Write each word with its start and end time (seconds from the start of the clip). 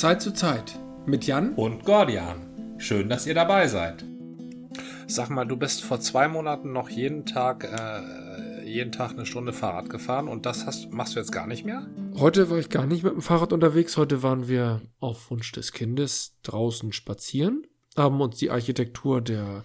Zeit 0.00 0.22
zu 0.22 0.32
Zeit 0.32 0.78
mit 1.04 1.26
Jan 1.26 1.54
und 1.54 1.84
Gordian. 1.84 2.76
Schön, 2.78 3.10
dass 3.10 3.26
ihr 3.26 3.34
dabei 3.34 3.68
seid. 3.68 4.04
Sag 5.06 5.28
mal, 5.28 5.44
du 5.44 5.56
bist 5.56 5.84
vor 5.84 6.00
zwei 6.00 6.28
Monaten 6.28 6.72
noch 6.72 6.88
jeden 6.88 7.26
Tag, 7.26 7.64
äh, 7.64 8.66
jeden 8.66 8.90
Tag 8.90 9.10
eine 9.12 9.26
Stunde 9.26 9.52
Fahrrad 9.52 9.90
gefahren 9.90 10.28
und 10.28 10.46
das 10.46 10.64
hast, 10.64 10.90
machst 10.92 11.14
du 11.14 11.20
jetzt 11.20 11.30
gar 11.30 11.46
nicht 11.46 11.66
mehr? 11.66 11.86
Heute 12.16 12.48
war 12.48 12.58
ich 12.58 12.70
gar 12.70 12.86
nicht 12.86 13.04
mit 13.04 13.12
dem 13.12 13.20
Fahrrad 13.20 13.52
unterwegs. 13.52 13.96
Heute 13.98 14.22
waren 14.22 14.48
wir 14.48 14.80
auf 14.98 15.30
Wunsch 15.30 15.52
des 15.52 15.72
Kindes 15.72 16.38
draußen 16.42 16.92
spazieren, 16.92 17.66
haben 17.94 18.20
uns 18.22 18.38
die 18.38 18.50
Architektur 18.50 19.20
der 19.20 19.62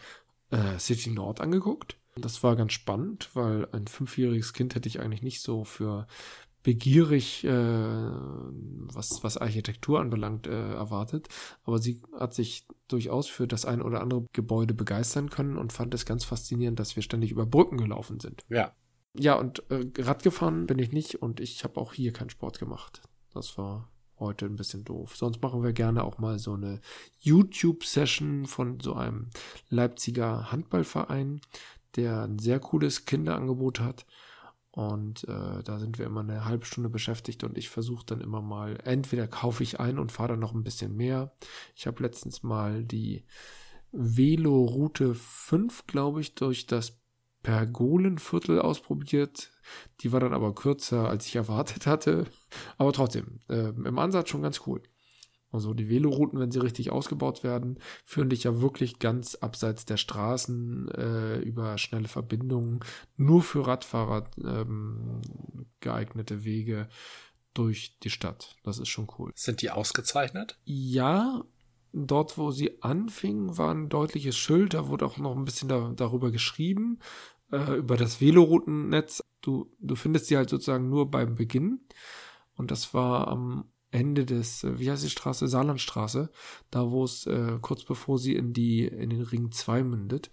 äh, 0.51 0.77
City 0.77 1.09
Nord 1.09 1.39
angeguckt. 1.39 1.95
Das 2.17 2.43
war 2.43 2.55
ganz 2.55 2.73
spannend, 2.73 3.29
weil 3.33 3.67
ein 3.71 3.87
fünfjähriges 3.87 4.53
Kind 4.53 4.75
hätte 4.75 4.89
ich 4.89 4.99
eigentlich 4.99 5.21
nicht 5.21 5.41
so 5.41 5.63
für 5.63 6.07
begierig, 6.67 7.45
äh, 7.45 7.49
was, 7.49 9.23
was 9.23 9.37
Architektur 9.37 10.01
anbelangt, 10.01 10.47
äh, 10.47 10.73
erwartet. 10.73 11.29
Aber 11.63 11.79
sie 11.79 12.01
hat 12.19 12.33
sich 12.33 12.65
durchaus 12.89 13.27
für 13.27 13.47
das 13.47 13.63
ein 13.63 13.81
oder 13.81 14.01
andere 14.01 14.25
Gebäude 14.33 14.73
begeistern 14.73 15.29
können 15.29 15.57
und 15.57 15.71
fand 15.71 15.93
es 15.93 16.05
ganz 16.05 16.25
faszinierend, 16.25 16.77
dass 16.77 16.97
wir 16.97 17.03
ständig 17.03 17.31
über 17.31 17.45
Brücken 17.45 17.77
gelaufen 17.77 18.19
sind. 18.19 18.43
Ja. 18.49 18.75
Ja, 19.17 19.35
und 19.35 19.63
äh, 19.71 19.85
Rad 19.97 20.23
gefahren 20.23 20.67
bin 20.67 20.77
ich 20.77 20.91
nicht 20.91 21.21
und 21.21 21.39
ich 21.39 21.63
habe 21.63 21.79
auch 21.79 21.93
hier 21.93 22.11
keinen 22.11 22.31
Sport 22.31 22.59
gemacht. 22.59 23.01
Das 23.33 23.57
war 23.57 23.89
heute 24.19 24.45
ein 24.45 24.57
bisschen 24.57 24.83
doof. 24.83 25.15
Sonst 25.15 25.41
machen 25.41 25.63
wir 25.63 25.71
gerne 25.71 26.03
auch 26.03 26.17
mal 26.17 26.37
so 26.37 26.55
eine 26.55 26.81
YouTube-Session 27.19 28.45
von 28.45 28.81
so 28.81 28.93
einem 28.93 29.29
Leipziger 29.69 30.51
Handballverein, 30.51 31.39
der 31.95 32.23
ein 32.23 32.39
sehr 32.39 32.59
cooles 32.59 33.05
Kinderangebot 33.05 33.79
hat. 33.79 34.05
Und 34.71 35.23
äh, 35.23 35.63
da 35.63 35.79
sind 35.79 35.97
wir 35.97 36.05
immer 36.05 36.19
eine 36.19 36.45
halbe 36.45 36.65
Stunde 36.65 36.89
beschäftigt 36.89 37.43
und 37.43 37.57
ich 37.57 37.69
versuche 37.69 38.05
dann 38.05 38.21
immer 38.21 38.41
mal, 38.41 38.77
entweder 38.83 39.27
kaufe 39.27 39.63
ich 39.63 39.79
ein 39.79 39.97
und 39.97 40.11
fahre 40.11 40.29
dann 40.29 40.39
noch 40.39 40.53
ein 40.53 40.63
bisschen 40.63 40.95
mehr. 40.95 41.33
Ich 41.75 41.87
habe 41.87 42.03
letztens 42.03 42.43
mal 42.43 42.83
die 42.83 43.25
Velo-Route 43.91 45.15
5, 45.15 45.87
glaube 45.87 46.21
ich, 46.21 46.35
durch 46.35 46.67
das 46.67 46.99
Pergolenviertel 47.43 48.59
ausprobiert. 48.59 49.51
Die 50.01 50.11
war 50.11 50.19
dann 50.19 50.33
aber 50.33 50.53
kürzer, 50.53 51.07
als 51.09 51.25
ich 51.25 51.35
erwartet 51.35 51.87
hatte. 51.87 52.25
Aber 52.77 52.91
trotzdem, 52.93 53.39
äh, 53.49 53.69
im 53.69 53.97
Ansatz 53.97 54.29
schon 54.29 54.41
ganz 54.41 54.61
cool. 54.67 54.83
Also 55.51 55.73
die 55.73 55.89
Velorouten, 55.89 56.39
wenn 56.39 56.51
sie 56.51 56.61
richtig 56.61 56.91
ausgebaut 56.91 57.43
werden, 57.43 57.79
führen 58.03 58.29
dich 58.29 58.43
ja 58.43 58.61
wirklich 58.61 58.99
ganz 58.99 59.35
abseits 59.35 59.85
der 59.85 59.97
Straßen 59.97 60.89
äh, 60.91 61.39
über 61.39 61.77
schnelle 61.77 62.07
Verbindungen, 62.07 62.81
nur 63.15 63.41
für 63.41 63.65
Radfahrer 63.65 64.29
ähm, 64.43 65.21
geeignete 65.79 66.43
Wege 66.43 66.89
durch 67.53 67.97
die 67.99 68.09
Stadt. 68.09 68.55
Das 68.63 68.77
ist 68.77 68.89
schon 68.89 69.07
cool. 69.17 69.31
Sind 69.35 69.61
die 69.61 69.71
ausgezeichnet? 69.71 70.59
Ja, 70.65 71.43
dort, 71.93 72.37
wo 72.37 72.51
sie 72.51 72.81
anfingen, 72.83 73.57
war 73.57 73.73
ein 73.73 73.89
deutliches 73.89 74.37
Schild. 74.37 74.73
Da 74.73 74.87
wurde 74.89 75.05
auch 75.05 75.17
noch 75.17 75.35
ein 75.35 75.45
bisschen 75.45 75.69
da, 75.69 75.91
darüber 75.95 76.31
geschrieben, 76.31 76.99
äh, 77.51 77.77
über 77.77 77.97
das 77.97 78.21
Veloroutennetz. 78.21 79.23
Du, 79.41 79.73
du 79.79 79.95
findest 79.95 80.27
sie 80.27 80.37
halt 80.37 80.49
sozusagen 80.49 80.89
nur 80.89 81.09
beim 81.09 81.35
Beginn. 81.35 81.79
Und 82.55 82.71
das 82.71 82.93
war 82.93 83.27
am 83.27 83.71
Ende 83.91 84.25
des, 84.25 84.63
äh, 84.63 84.79
wie 84.79 84.91
heißt 84.91 85.03
die 85.03 85.09
Straße, 85.09 85.47
Saarlandstraße, 85.47 86.29
da 86.71 86.91
wo 86.91 87.03
es 87.03 87.25
äh, 87.25 87.57
kurz 87.61 87.83
bevor 87.83 88.17
sie 88.19 88.35
in 88.35 88.53
die 88.53 88.85
in 88.85 89.09
den 89.09 89.21
Ring 89.21 89.51
2 89.51 89.83
mündet, 89.83 90.29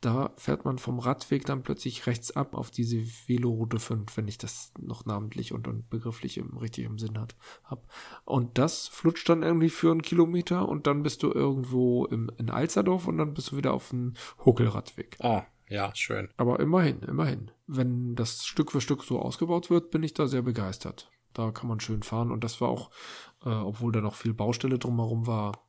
da 0.00 0.32
fährt 0.36 0.64
man 0.64 0.78
vom 0.78 0.98
Radweg 0.98 1.46
dann 1.46 1.62
plötzlich 1.62 2.06
rechts 2.06 2.30
ab 2.30 2.54
auf 2.54 2.70
diese 2.70 2.98
Veloroute 3.26 3.78
5, 3.78 4.16
wenn 4.16 4.28
ich 4.28 4.38
das 4.38 4.72
noch 4.78 5.04
namentlich 5.06 5.52
und, 5.52 5.66
und 5.68 5.88
begrifflich 5.88 6.38
im, 6.38 6.56
richtig 6.58 6.84
im 6.84 6.98
Sinn 6.98 7.18
hat, 7.18 7.34
hab. 7.64 7.88
Und 8.24 8.58
das 8.58 8.88
flutscht 8.88 9.28
dann 9.28 9.42
irgendwie 9.42 9.70
für 9.70 9.90
einen 9.90 10.02
Kilometer 10.02 10.68
und 10.68 10.86
dann 10.86 11.02
bist 11.02 11.22
du 11.22 11.32
irgendwo 11.32 12.04
im, 12.06 12.30
in 12.38 12.50
Alzerdorf 12.50 13.08
und 13.08 13.18
dann 13.18 13.34
bist 13.34 13.52
du 13.52 13.56
wieder 13.56 13.72
auf 13.72 13.90
dem 13.90 14.14
Huckelradweg. 14.44 15.16
Ah, 15.20 15.44
ja, 15.68 15.92
schön. 15.94 16.28
Aber 16.36 16.60
immerhin, 16.60 17.00
immerhin. 17.00 17.50
Wenn 17.66 18.14
das 18.14 18.46
Stück 18.46 18.70
für 18.70 18.80
Stück 18.80 19.02
so 19.02 19.18
ausgebaut 19.18 19.70
wird, 19.70 19.90
bin 19.90 20.02
ich 20.02 20.14
da 20.14 20.28
sehr 20.28 20.42
begeistert. 20.42 21.10
Da 21.36 21.50
kann 21.50 21.68
man 21.68 21.80
schön 21.80 22.02
fahren. 22.02 22.30
Und 22.30 22.44
das 22.44 22.60
war 22.60 22.68
auch, 22.68 22.90
äh, 23.44 23.50
obwohl 23.50 23.92
da 23.92 24.00
noch 24.00 24.14
viel 24.14 24.32
Baustelle 24.32 24.78
drumherum 24.78 25.26
war, 25.26 25.66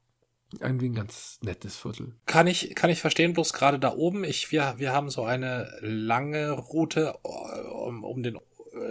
irgendwie 0.61 0.87
ein 0.87 0.95
ganz 0.95 1.39
nettes 1.41 1.75
Viertel. 1.75 2.15
Kann 2.25 2.47
ich, 2.47 2.73
kann 2.73 2.89
ich 2.89 3.01
verstehen, 3.01 3.33
bloß 3.33 3.51
gerade 3.51 3.79
da 3.79 3.93
oben, 3.93 4.23
ich, 4.23 4.51
wir, 4.51 4.75
wir 4.77 4.93
haben 4.93 5.09
so 5.09 5.25
eine 5.25 5.69
lange 5.81 6.51
Route 6.51 7.15
äh, 7.23 7.67
um, 7.67 8.05
um 8.05 8.23
den 8.23 8.39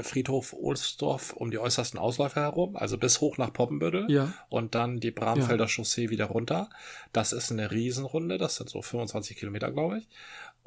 Friedhof 0.03 0.53
Ohlsdorf 0.53 1.33
um 1.33 1.51
die 1.51 1.59
äußersten 1.59 1.99
Ausläufer 1.99 2.43
herum, 2.43 2.77
also 2.77 2.99
bis 2.99 3.21
hoch 3.21 3.39
nach 3.39 3.53
Poppenbüttel 3.53 4.07
ja. 4.11 4.33
und 4.49 4.75
dann 4.75 5.01
die 5.01 5.11
Bramfelder 5.11 5.65
ja. 5.65 5.69
Chaussee 5.69 6.11
wieder 6.11 6.27
runter. 6.27 6.71
Das 7.13 7.33
ist 7.33 7.53
eine 7.53 7.71
Riesenrunde, 7.71 8.39
das 8.39 8.57
sind 8.57 8.69
so 8.69 8.83
25 8.83 9.37
Kilometer, 9.37 9.71
glaube 9.71 9.99
ich. 9.99 10.09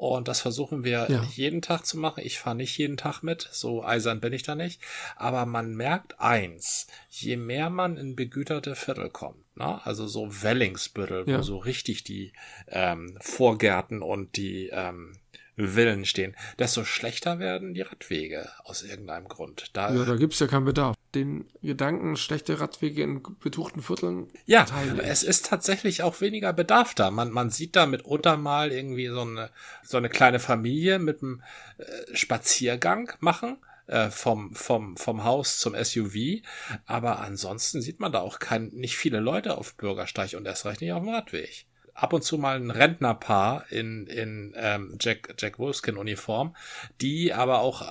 Und 0.00 0.28
das 0.28 0.40
versuchen 0.40 0.82
wir 0.82 1.08
ja. 1.10 1.22
jeden 1.34 1.60
Tag 1.60 1.84
zu 1.84 1.98
machen. 1.98 2.22
Ich 2.24 2.38
fahre 2.38 2.56
nicht 2.56 2.78
jeden 2.78 2.96
Tag 2.96 3.22
mit, 3.22 3.46
so 3.52 3.84
eisern 3.84 4.18
bin 4.18 4.32
ich 4.32 4.42
da 4.42 4.54
nicht. 4.54 4.80
Aber 5.16 5.44
man 5.44 5.74
merkt 5.74 6.18
eins, 6.18 6.86
je 7.10 7.36
mehr 7.36 7.68
man 7.68 7.98
in 7.98 8.16
begüterte 8.16 8.76
Viertel 8.76 9.10
kommt, 9.10 9.44
ne? 9.58 9.78
also 9.84 10.06
so 10.06 10.42
Wellingsbüttel, 10.42 11.28
ja. 11.28 11.36
wo 11.36 11.42
so 11.42 11.58
richtig 11.58 12.02
die 12.02 12.32
ähm, 12.68 13.18
Vorgärten 13.20 14.00
und 14.00 14.38
die 14.38 14.70
ähm, 14.72 15.18
Villen 15.58 16.06
stehen, 16.06 16.34
desto 16.58 16.84
schlechter 16.84 17.38
werden 17.38 17.74
die 17.74 17.82
Radwege 17.82 18.48
aus 18.64 18.82
irgendeinem 18.82 19.28
Grund. 19.28 19.76
Da, 19.76 19.94
ja, 19.94 20.06
da 20.06 20.16
gibt's 20.16 20.38
ja 20.38 20.46
keinen 20.46 20.64
Bedarf. 20.64 20.96
Den 21.14 21.48
Gedanken, 21.62 22.16
schlechte 22.16 22.60
Radwege 22.60 23.02
in 23.02 23.22
betuchten 23.40 23.82
Vierteln. 23.82 24.28
Ja, 24.46 24.64
es 25.02 25.22
ist 25.22 25.46
tatsächlich 25.46 26.02
auch 26.02 26.20
weniger 26.20 26.52
Bedarf 26.52 26.94
da. 26.94 27.10
Man, 27.10 27.30
man 27.30 27.50
sieht 27.50 27.74
da 27.74 27.86
mitunter 27.86 28.36
mal 28.36 28.70
irgendwie 28.70 29.08
so 29.08 29.22
eine, 29.22 29.50
so 29.82 29.96
eine 29.96 30.08
kleine 30.08 30.38
Familie 30.38 30.98
mit 30.98 31.22
einem 31.22 31.42
äh, 31.78 32.14
Spaziergang 32.14 33.12
machen 33.18 33.58
äh, 33.88 34.10
vom, 34.10 34.54
vom, 34.54 34.96
vom 34.96 35.24
Haus 35.24 35.58
zum 35.58 35.74
SUV. 35.74 36.42
Aber 36.86 37.18
ansonsten 37.18 37.82
sieht 37.82 37.98
man 37.98 38.12
da 38.12 38.20
auch 38.20 38.38
kein, 38.38 38.68
nicht 38.68 38.96
viele 38.96 39.18
Leute 39.18 39.58
auf 39.58 39.74
Bürgersteig 39.74 40.34
und 40.34 40.46
erst 40.46 40.64
recht 40.64 40.80
nicht 40.80 40.92
auf 40.92 41.02
dem 41.02 41.12
Radweg 41.12 41.66
ab 42.00 42.12
und 42.12 42.22
zu 42.22 42.38
mal 42.38 42.56
ein 42.56 42.70
Rentnerpaar 42.70 43.70
in, 43.70 44.06
in 44.06 44.54
ähm, 44.56 44.96
Jack, 45.00 45.34
Jack 45.38 45.58
Wolfskin-Uniform, 45.58 46.56
die 47.00 47.32
aber 47.34 47.60
auch, 47.60 47.82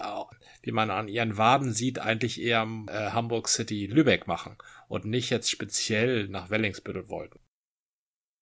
wie 0.61 0.71
man 0.71 0.89
an 0.91 1.07
ihren 1.07 1.37
Waden 1.37 1.73
sieht, 1.73 1.99
eigentlich 1.99 2.41
eher 2.41 2.67
äh, 2.87 3.11
Hamburg 3.11 3.47
City 3.47 3.85
Lübeck 3.87 4.27
machen 4.27 4.57
und 4.87 5.05
nicht 5.05 5.29
jetzt 5.29 5.49
speziell 5.49 6.27
nach 6.27 6.49
Wellingsbüttel 6.49 7.09
wollten. 7.09 7.39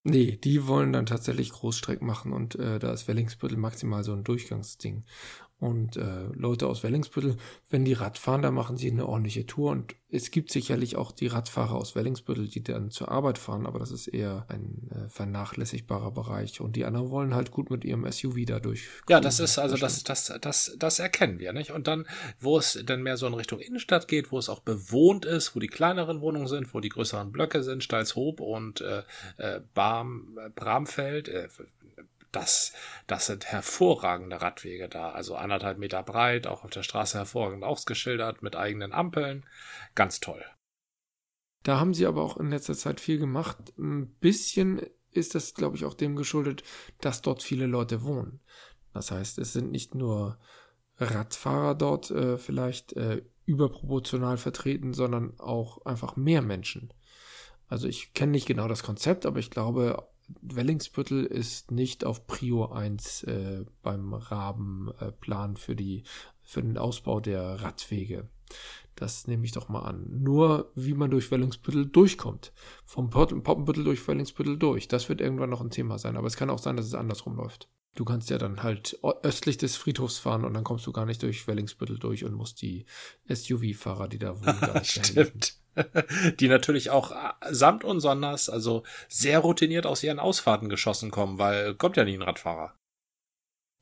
Nee, 0.03 0.37
die 0.41 0.67
wollen 0.67 0.93
dann 0.93 1.05
tatsächlich 1.05 1.51
Großstreck 1.51 2.01
machen 2.01 2.31
und 2.31 2.55
äh, 2.55 2.79
da 2.79 2.93
ist 2.93 3.09
Wellingsbüttel 3.09 3.57
maximal 3.57 4.05
so 4.05 4.13
ein 4.13 4.23
Durchgangsding. 4.23 5.03
Und 5.59 5.97
äh, 5.97 6.27
Leute 6.33 6.67
aus 6.67 6.83
Wellingsbüttel, 6.83 7.35
wenn 7.71 7.83
die 7.83 7.93
Rad 7.93 8.19
fahren, 8.19 8.43
dann 8.43 8.53
machen 8.53 8.77
sie 8.77 8.91
eine 8.91 9.07
ordentliche 9.07 9.47
Tour. 9.47 9.71
Und 9.71 9.95
es 10.09 10.29
gibt 10.29 10.51
sicherlich 10.51 10.95
auch 10.95 11.11
die 11.11 11.25
Radfahrer 11.25 11.73
aus 11.73 11.95
Wellingsbüttel, 11.95 12.47
die 12.47 12.63
dann 12.63 12.91
zur 12.91 13.09
Arbeit 13.09 13.39
fahren, 13.39 13.65
aber 13.65 13.79
das 13.79 13.89
ist 13.89 14.07
eher 14.07 14.45
ein 14.49 14.87
äh, 14.91 15.09
vernachlässigbarer 15.09 16.11
Bereich. 16.11 16.61
Und 16.61 16.75
die 16.75 16.85
anderen 16.85 17.09
wollen 17.09 17.33
halt 17.33 17.49
gut 17.49 17.71
mit 17.71 17.83
ihrem 17.85 18.09
SUV 18.09 18.45
dadurch. 18.45 18.87
Ja, 19.09 19.19
das 19.19 19.39
ist 19.39 19.57
also 19.57 19.77
das, 19.77 20.03
das, 20.03 20.31
das, 20.39 20.75
das 20.77 20.99
erkennen 20.99 21.39
wir, 21.39 21.53
nicht? 21.53 21.71
Und 21.71 21.87
dann, 21.87 22.05
wo 22.39 22.59
es 22.59 22.79
dann 22.85 23.01
mehr 23.01 23.17
so 23.17 23.25
in 23.25 23.33
Richtung 23.33 23.59
Innenstadt 23.59 24.07
geht, 24.07 24.31
wo 24.31 24.37
es 24.37 24.49
auch 24.49 24.59
bewohnt 24.59 25.25
ist, 25.25 25.55
wo 25.55 25.59
die 25.59 25.67
kleineren 25.67 26.21
Wohnungen 26.21 26.47
sind, 26.47 26.71
wo 26.75 26.81
die 26.81 26.89
größeren 26.89 27.31
Blöcke 27.31 27.63
sind, 27.63 27.83
Stalzhoop 27.83 28.39
und 28.41 28.81
äh, 28.81 29.01
äh, 29.37 29.61
Barm, 29.73 30.37
Bramfeld, 30.53 31.29
äh, 31.29 31.47
das, 32.31 32.73
das 33.07 33.27
sind 33.27 33.45
hervorragende 33.45 34.41
Radwege 34.41 34.89
da. 34.89 35.11
Also 35.11 35.35
anderthalb 35.35 35.77
Meter 35.77 36.03
breit, 36.03 36.47
auch 36.47 36.63
auf 36.63 36.69
der 36.69 36.83
Straße 36.83 37.17
hervorragend 37.17 37.63
ausgeschildert, 37.63 38.41
mit 38.41 38.55
eigenen 38.55 38.93
Ampeln. 38.93 39.45
Ganz 39.95 40.19
toll. 40.19 40.43
Da 41.63 41.79
haben 41.79 41.93
sie 41.93 42.05
aber 42.05 42.23
auch 42.23 42.37
in 42.37 42.49
letzter 42.49 42.75
Zeit 42.75 43.01
viel 43.01 43.17
gemacht. 43.17 43.57
Ein 43.77 44.07
bisschen 44.19 44.81
ist 45.11 45.35
das, 45.35 45.53
glaube 45.53 45.75
ich, 45.75 45.85
auch 45.85 45.93
dem 45.93 46.15
geschuldet, 46.15 46.63
dass 47.01 47.21
dort 47.21 47.43
viele 47.43 47.65
Leute 47.65 48.03
wohnen. 48.03 48.39
Das 48.93 49.11
heißt, 49.11 49.37
es 49.39 49.53
sind 49.53 49.71
nicht 49.71 49.95
nur 49.95 50.39
Radfahrer 50.97 51.75
dort 51.75 52.09
äh, 52.11 52.37
vielleicht 52.37 52.93
äh, 52.93 53.21
überproportional 53.45 54.37
vertreten, 54.37 54.93
sondern 54.93 55.39
auch 55.39 55.85
einfach 55.85 56.15
mehr 56.15 56.41
Menschen. 56.41 56.93
Also 57.67 57.87
ich 57.87 58.13
kenne 58.13 58.31
nicht 58.31 58.47
genau 58.47 58.67
das 58.67 58.83
Konzept, 58.83 59.25
aber 59.25 59.39
ich 59.39 59.51
glaube, 59.51 60.07
Wellingsbüttel 60.41 61.25
ist 61.25 61.71
nicht 61.71 62.05
auf 62.05 62.27
Prio 62.27 62.65
1 62.65 63.23
äh, 63.23 63.65
beim 63.81 64.13
Rabenplan 64.13 65.53
äh, 65.53 65.57
für, 65.57 65.75
die, 65.75 66.03
für 66.41 66.61
den 66.61 66.77
Ausbau 66.77 67.19
der 67.19 67.61
Radwege. 67.61 68.29
Das 68.95 69.27
nehme 69.27 69.45
ich 69.45 69.51
doch 69.51 69.69
mal 69.69 69.81
an. 69.81 70.05
Nur 70.09 70.71
wie 70.75 70.93
man 70.93 71.11
durch 71.11 71.29
Wellingsbüttel 71.29 71.85
durchkommt. 71.85 72.51
Vom 72.85 73.09
Poppenbüttel 73.09 73.83
durch 73.83 74.05
Wellingsbüttel 74.07 74.57
durch. 74.57 74.87
Das 74.87 75.07
wird 75.07 75.21
irgendwann 75.21 75.51
noch 75.51 75.61
ein 75.61 75.69
Thema 75.69 75.99
sein. 75.99 76.17
Aber 76.17 76.27
es 76.27 76.35
kann 76.35 76.49
auch 76.49 76.59
sein, 76.59 76.77
dass 76.77 76.87
es 76.87 76.95
andersrum 76.95 77.35
läuft. 77.35 77.69
Du 77.95 78.05
kannst 78.05 78.29
ja 78.29 78.37
dann 78.37 78.63
halt 78.63 78.99
östlich 79.23 79.57
des 79.57 79.75
Friedhofs 79.75 80.17
fahren 80.17 80.45
und 80.45 80.53
dann 80.53 80.63
kommst 80.63 80.85
du 80.85 80.91
gar 80.91 81.05
nicht 81.05 81.23
durch 81.23 81.47
Wellingsbüttel 81.47 81.97
durch 81.97 82.25
und 82.25 82.33
musst 82.33 82.61
die 82.61 82.85
SUV-Fahrer, 83.27 84.07
die 84.07 84.19
da 84.19 84.39
wohnen, 84.39 84.59
gar 84.59 84.73
nicht 84.79 85.05
Stimmt. 85.05 85.57
die 86.39 86.47
natürlich 86.47 86.89
auch 86.89 87.13
samt 87.49 87.83
und 87.83 87.99
sonders, 87.99 88.49
also 88.49 88.83
sehr 89.07 89.39
routiniert 89.39 89.85
aus 89.85 90.03
ihren 90.03 90.19
Ausfahrten 90.19 90.69
geschossen 90.69 91.11
kommen, 91.11 91.39
weil 91.39 91.75
kommt 91.75 91.97
ja 91.97 92.03
nie 92.03 92.15
ein 92.15 92.21
Radfahrer. 92.21 92.73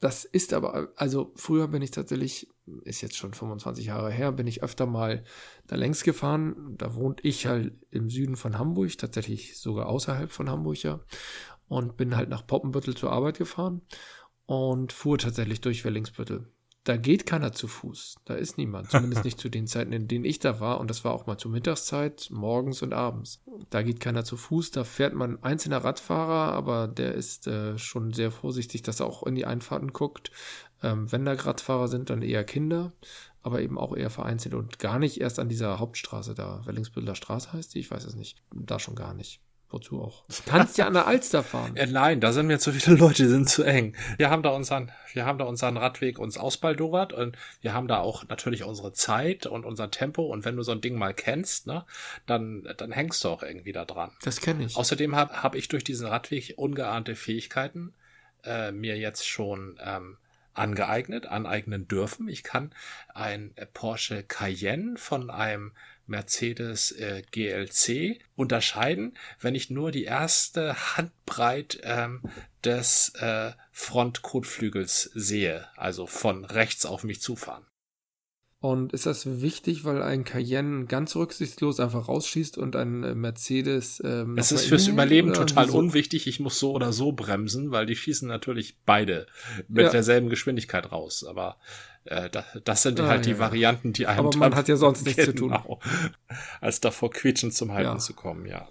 Das 0.02 0.26
ist 0.26 0.54
aber, 0.54 0.90
also 0.98 1.32
früher 1.36 1.68
bin 1.68 1.82
ich 1.82 1.92
tatsächlich, 1.92 2.48
ist 2.84 3.02
jetzt 3.02 3.16
schon 3.16 3.34
25 3.34 3.86
Jahre 3.86 4.12
her, 4.12 4.32
bin 4.32 4.46
ich 4.46 4.62
öfter 4.62 4.86
mal 4.86 5.24
da 5.68 5.76
längs 5.78 6.04
gefahren. 6.04 6.76
Da 6.78 6.96
wohnt 6.96 7.24
ich 7.24 7.48
halt 7.48 7.74
im 7.92 8.10
Süden 8.10 8.36
von 8.36 8.60
Hamburg, 8.60 8.98
tatsächlich 8.98 9.58
sogar 9.58 9.88
außerhalb 9.88 10.32
von 10.32 10.50
Hamburg 10.50 10.84
ja. 10.84 11.00
Und 11.68 11.98
bin 11.98 12.16
halt 12.16 12.30
nach 12.30 12.46
Poppenbüttel 12.46 12.96
zur 12.96 13.12
Arbeit 13.12 13.40
gefahren 13.40 13.82
und 14.46 14.94
fuhr 14.94 15.18
tatsächlich 15.18 15.62
durch 15.62 15.84
Wellingsbüttel 15.84 16.52
da 16.86 16.98
geht 16.98 17.26
keiner 17.26 17.52
zu 17.52 17.68
Fuß. 17.68 18.18
Da 18.26 18.36
ist 18.36 18.60
niemand. 18.60 18.92
Zumindest 18.92 19.26
nicht 19.26 19.40
zu 19.40 19.50
den 19.50 19.66
Zeiten, 19.66 19.92
in 19.92 20.08
denen 20.08 20.24
ich 20.24 20.38
da 20.38 20.60
war. 20.60 20.80
Und 20.80 20.90
das 20.90 21.04
war 21.04 21.14
auch 21.14 21.26
mal 21.26 21.38
zur 21.38 21.50
Mittagszeit, 21.50 22.28
morgens 22.32 22.84
und 22.84 22.94
abends. 22.94 23.42
Da 23.72 23.82
geht 23.82 24.00
keiner 24.00 24.24
zu 24.24 24.38
Fuß. 24.38 24.70
Da 24.70 24.84
fährt 24.84 25.16
man 25.16 25.42
einzelner 25.44 25.84
Radfahrer, 25.84 26.54
aber 26.54 26.88
der 26.88 27.16
ist 27.16 27.48
äh, 27.48 27.80
schon 27.80 28.14
sehr 28.14 28.30
vorsichtig, 28.30 28.84
dass 28.84 29.00
er 29.00 29.08
auch 29.08 29.24
in 29.24 29.34
die 29.34 29.48
Einfahrten 29.48 29.94
guckt. 29.94 30.30
Ähm, 30.84 31.12
wenn 31.12 31.26
da 31.26 31.34
Radfahrer 31.34 31.88
sind, 31.88 32.12
dann 32.12 32.22
eher 32.22 32.44
Kinder, 32.44 32.94
aber 33.42 33.62
eben 33.62 33.80
auch 33.80 33.98
eher 33.98 34.12
vereinzelt 34.12 34.54
und 34.54 34.78
gar 34.78 35.00
nicht 35.00 35.20
erst 35.20 35.40
an 35.40 35.50
dieser 35.50 35.80
Hauptstraße 35.80 36.36
da. 36.36 36.62
Wellingsbütteler 36.66 37.16
Straße 37.16 37.52
heißt 37.52 37.74
die, 37.74 37.80
ich 37.80 37.90
weiß 37.90 38.06
es 38.06 38.14
nicht. 38.14 38.44
Da 38.54 38.78
schon 38.78 38.96
gar 38.96 39.16
nicht. 39.16 39.42
Wozu 39.70 40.02
auch? 40.02 40.24
Du 40.28 40.36
kannst 40.46 40.78
ja 40.78 40.88
an 40.88 40.94
der 40.94 41.08
Alster 41.08 41.44
fahren. 41.44 41.76
Äh, 41.76 41.88
nein, 41.88 42.22
da 42.22 42.32
sind 42.32 42.48
mir 42.48 42.60
zu 42.60 42.72
viele 42.72 42.96
Leute, 43.00 43.24
die 43.24 43.30
sind 43.30 43.50
zu 43.50 43.64
eng. 43.64 43.96
Wir 44.18 44.30
haben 44.30 44.44
da 44.44 44.50
unseren, 44.50 44.92
wir 45.14 45.26
haben 45.26 45.38
da 45.38 45.46
unseren 45.46 45.78
Radweg 45.78 46.20
uns 46.20 46.38
ausbaldowert 46.38 47.14
und 47.14 47.38
wir 47.62 47.74
haben 47.74 47.88
da 47.88 48.00
auch 48.00 48.28
natürlich 48.28 48.64
unsere 48.64 48.94
Zeit 48.94 49.46
und 49.46 49.66
unser 49.66 49.92
Tempo 49.92 50.24
und 50.24 50.46
wenn 50.46 50.56
du 50.56 50.64
so 50.64 50.72
ein 50.72 50.82
Ding 50.82 50.98
mal 50.98 51.14
kennst, 51.14 51.68
ne, 51.68 51.86
dann, 52.26 52.68
dann 52.78 52.92
hängst 52.92 53.24
du 53.24 53.30
auch 53.30 53.44
irgendwie 53.44 53.72
da 53.72 53.86
dran. 53.86 54.12
Das 54.24 54.40
kenne 54.40 54.66
ich. 54.66 54.76
Außerdem 54.76 55.16
habe 55.16 55.44
hab 55.44 55.56
ich 55.56 55.68
durch 55.68 55.84
diesen 55.84 56.08
Radweg 56.08 56.54
ungeahnte 56.58 57.16
Fähigkeiten 57.16 57.94
äh, 58.44 58.72
mir 58.72 58.98
jetzt 58.98 59.28
schon 59.28 59.80
ähm, 59.84 60.18
angeeignet, 60.54 61.26
aneignen 61.26 61.88
dürfen. 61.88 62.28
Ich 62.28 62.44
kann 62.44 62.72
ein 63.14 63.54
Porsche 63.74 64.24
Cayenne 64.24 64.98
von 64.98 65.30
einem 65.30 65.74
Mercedes 66.08 66.92
äh, 66.92 67.24
GLC 67.32 68.20
unterscheiden, 68.36 69.18
wenn 69.40 69.56
ich 69.56 69.70
nur 69.70 69.92
die 69.92 70.04
erste 70.06 70.98
Handbreit 70.98 71.80
ähm, 71.84 72.22
des 72.64 73.10
äh, 73.16 73.52
Frontkotflügels 73.72 75.12
sehe, 75.14 75.68
also 75.76 76.08
von 76.08 76.46
rechts 76.46 76.86
auf 76.86 77.04
mich 77.04 77.22
zufahren. 77.22 77.66
Und 78.66 78.94
ist 78.94 79.06
das 79.06 79.42
wichtig, 79.42 79.86
weil 79.86 80.02
ein 80.02 80.24
Cayenne 80.24 80.86
ganz 80.88 81.16
rücksichtslos 81.16 81.80
einfach 81.80 82.08
rausschießt 82.08 82.58
und 82.58 82.76
ein 82.76 83.04
äh, 83.04 83.14
Mercedes. 83.14 84.02
Ähm, 84.04 84.40
es 84.40 84.52
ist 84.52 84.66
fürs 84.66 84.88
Überleben 84.88 85.34
total 85.34 85.68
wieso? 85.68 85.78
unwichtig. 85.78 86.26
Ich 86.26 86.40
muss 86.40 86.58
so 86.58 86.72
oder 86.72 86.92
so 86.92 87.12
bremsen, 87.12 87.70
weil 87.70 87.86
die 87.86 87.96
schießen 87.96 88.28
natürlich 88.28 88.80
beide 88.84 89.28
mit 89.68 89.86
ja. 89.86 89.92
derselben 89.92 90.30
Geschwindigkeit 90.30 90.92
raus. 90.92 91.24
Aber 91.24 91.58
äh, 92.06 92.28
das, 92.32 92.46
das 92.64 92.82
sind 92.82 93.00
ah, 93.02 93.08
halt 93.08 93.28
ja, 93.28 93.34
die 93.34 93.40
Varianten, 93.40 93.94
die 93.94 94.08
einem. 94.08 94.26
Aber 94.26 94.36
man 94.36 94.56
hat 94.56 94.68
ja 94.68 94.78
sonst 94.78 95.06
nichts 95.06 95.26
genau, 95.32 95.36
zu 95.36 95.38
tun. 95.38 95.80
Als 96.60 96.82
davor 96.82 97.12
quietschend 97.12 97.54
zum 97.54 97.72
Halten 97.72 97.92
ja. 97.92 98.00
zu 98.00 98.16
kommen, 98.16 98.48
ja. 98.48 98.68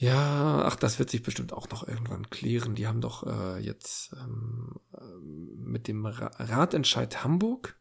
Ja, 0.00 0.62
ach, 0.64 0.76
das 0.76 0.98
wird 0.98 1.10
sich 1.10 1.22
bestimmt 1.22 1.52
auch 1.52 1.68
noch 1.68 1.86
irgendwann 1.86 2.30
klären. 2.30 2.74
Die 2.74 2.86
haben 2.86 3.02
doch 3.02 3.26
äh, 3.26 3.58
jetzt 3.58 4.14
ähm, 4.18 4.76
äh, 4.96 5.02
mit 5.22 5.88
dem 5.88 6.06
Ra 6.06 6.30
Ratentscheid 6.38 7.22
Hamburg 7.22 7.76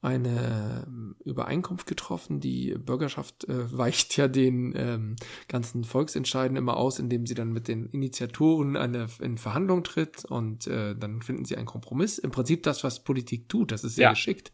eine 0.00 0.84
ähm, 0.88 1.14
Übereinkunft 1.24 1.86
getroffen. 1.86 2.40
Die 2.40 2.74
Bürgerschaft 2.76 3.44
äh, 3.44 3.72
weicht 3.78 4.16
ja 4.16 4.26
den 4.26 4.74
ähm, 4.76 5.14
ganzen 5.46 5.84
Volksentscheiden 5.84 6.56
immer 6.56 6.76
aus, 6.76 6.98
indem 6.98 7.26
sie 7.26 7.34
dann 7.34 7.52
mit 7.52 7.68
den 7.68 7.86
Initiatoren 7.86 8.76
eine, 8.76 9.06
in 9.20 9.38
Verhandlung 9.38 9.84
tritt 9.84 10.24
und 10.24 10.66
äh, 10.66 10.96
dann 10.96 11.22
finden 11.22 11.44
sie 11.44 11.56
einen 11.56 11.66
Kompromiss. 11.66 12.18
Im 12.18 12.32
Prinzip 12.32 12.64
das, 12.64 12.82
was 12.82 13.04
Politik 13.04 13.48
tut, 13.48 13.70
das 13.70 13.84
ist 13.84 13.94
sehr 13.94 14.06
ja. 14.06 14.10
geschickt. 14.10 14.52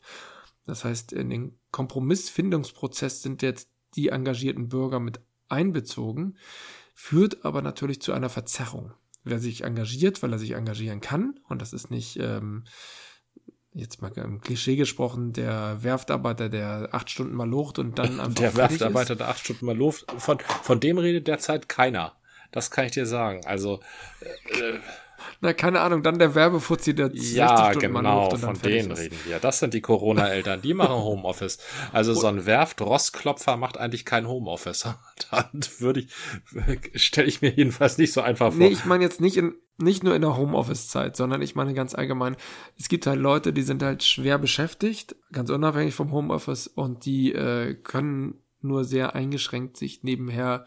Das 0.67 0.85
heißt, 0.85 1.15
in 1.15 1.31
den 1.31 1.59
Kompromissfindungsprozess 1.71 3.23
sind 3.23 3.41
jetzt 3.41 3.71
die 3.97 4.09
engagierten 4.09 4.69
Bürger 4.69 5.01
mit 5.01 5.21
einbezogen 5.49 6.37
führt 6.95 7.45
aber 7.45 7.63
natürlich 7.63 8.01
zu 8.01 8.13
einer 8.13 8.29
Verzerrung. 8.29 8.93
Wer 9.25 9.39
sich 9.39 9.65
engagiert, 9.65 10.23
weil 10.23 10.33
er 10.33 10.39
sich 10.39 10.53
engagieren 10.53 11.01
kann, 11.01 11.39
und 11.49 11.63
das 11.63 11.73
ist 11.73 11.91
nicht, 11.91 12.19
ähm, 12.19 12.65
jetzt 13.73 14.03
mal 14.03 14.13
im 14.19 14.41
Klischee 14.41 14.77
gesprochen, 14.77 15.33
der 15.33 15.83
Werftarbeiter, 15.83 16.49
der 16.49 16.89
acht 16.93 17.09
Stunden 17.11 17.35
mal 17.35 17.49
locht 17.49 17.79
und 17.79 17.99
dann 17.99 18.21
einfach. 18.21 18.35
Der 18.35 18.57
Werftarbeiter, 18.57 19.17
der 19.17 19.29
acht 19.29 19.41
Stunden 19.41 19.67
mal 19.67 19.77
locht, 19.77 20.11
von, 20.19 20.39
von 20.63 20.81
dem 20.81 20.99
redet 20.99 21.29
derzeit 21.29 21.69
keiner. 21.69 22.17
Das 22.51 22.71
kann 22.71 22.85
ich 22.85 22.93
dir 22.93 23.07
sagen. 23.07 23.47
Also, 23.47 23.81
äh, 24.21 24.79
na, 25.41 25.53
keine 25.53 25.81
Ahnung, 25.81 26.03
dann 26.03 26.19
der 26.19 26.35
Werbefuzzi, 26.35 26.95
der 26.95 27.11
Ja, 27.15 27.71
Stunden 27.71 27.95
genau, 27.95 28.31
von 28.31 28.59
denen 28.61 28.93
reden 28.93 29.19
wir. 29.25 29.39
Das 29.39 29.59
sind 29.59 29.75
die 29.75 29.81
Corona-Eltern, 29.81 30.63
die 30.63 30.75
machen 30.75 30.97
Homeoffice. 31.03 31.59
Also 31.93 32.15
so 32.15 32.27
ein 32.27 32.47
Werft-Rostklopfer 32.47 33.57
macht 33.57 33.79
eigentlich 33.79 34.05
kein 34.05 34.29
Homeoffice. 34.29 34.89
dann 35.31 35.61
würde 35.79 36.01
ich, 36.01 37.03
stelle 37.03 37.29
ich 37.29 37.43
mir 37.43 37.51
jedenfalls 37.51 37.99
nicht 37.99 38.13
so 38.13 38.21
einfach 38.21 38.53
vor. 38.53 38.59
Nee, 38.59 38.69
ich 38.69 38.85
meine 38.85 39.05
jetzt 39.05 39.21
nicht 39.21 39.37
in, 39.37 39.55
nicht 39.79 40.05
nur 40.05 40.15
in 40.15 40.23
der 40.23 40.37
Homeoffice-Zeit, 40.37 41.17
sondern 41.17 41.43
ich 41.43 41.55
meine 41.55 41.75
ganz 41.75 41.95
allgemein, 41.95 42.37
es 42.79 42.89
gibt 42.89 43.07
halt 43.07 43.21
Leute, 43.21 43.53
die 43.53 43.63
sind 43.63 43.83
halt 43.83 44.03
schwer 44.03 44.39
beschäftigt, 44.39 45.17
ganz 45.33 45.51
unabhängig 45.51 45.95
vom 45.95 46.13
Homeoffice 46.13 46.67
und 46.67 47.07
die 47.07 47.33
äh, 47.33 47.75
können 47.75 48.43
nur 48.61 48.85
sehr 48.85 49.15
eingeschränkt 49.15 49.77
sich 49.77 50.03
nebenher 50.03 50.67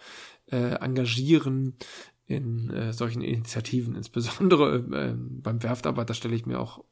äh, 0.51 0.75
engagieren 0.75 1.77
in 2.27 2.69
äh, 2.71 2.93
solchen 2.93 3.21
Initiativen, 3.21 3.95
insbesondere 3.95 4.77
äh, 4.77 5.13
beim 5.15 5.61
Werftarbeiter 5.61 6.13
stelle 6.13 6.35
ich 6.35 6.45
mir 6.45 6.59
auch, 6.59 6.83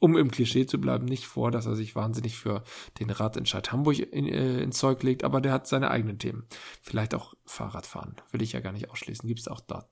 um 0.00 0.16
im 0.16 0.30
Klischee 0.30 0.66
zu 0.66 0.80
bleiben, 0.80 1.04
nicht 1.04 1.26
vor, 1.26 1.50
dass 1.50 1.66
er 1.66 1.76
sich 1.76 1.94
wahnsinnig 1.94 2.36
für 2.36 2.62
den 2.98 3.10
Ratentscheid 3.10 3.72
Hamburg 3.72 3.98
in, 3.98 4.26
äh, 4.26 4.60
ins 4.60 4.78
Zeug 4.78 5.02
legt, 5.02 5.24
aber 5.24 5.40
der 5.40 5.52
hat 5.52 5.66
seine 5.66 5.90
eigenen 5.90 6.18
Themen. 6.18 6.46
Vielleicht 6.82 7.14
auch 7.14 7.34
Fahrradfahren, 7.44 8.16
will 8.30 8.42
ich 8.42 8.52
ja 8.52 8.60
gar 8.60 8.72
nicht 8.72 8.90
ausschließen, 8.90 9.26
gibt 9.26 9.40
es 9.40 9.48
auch 9.48 9.60
dort. 9.60 9.88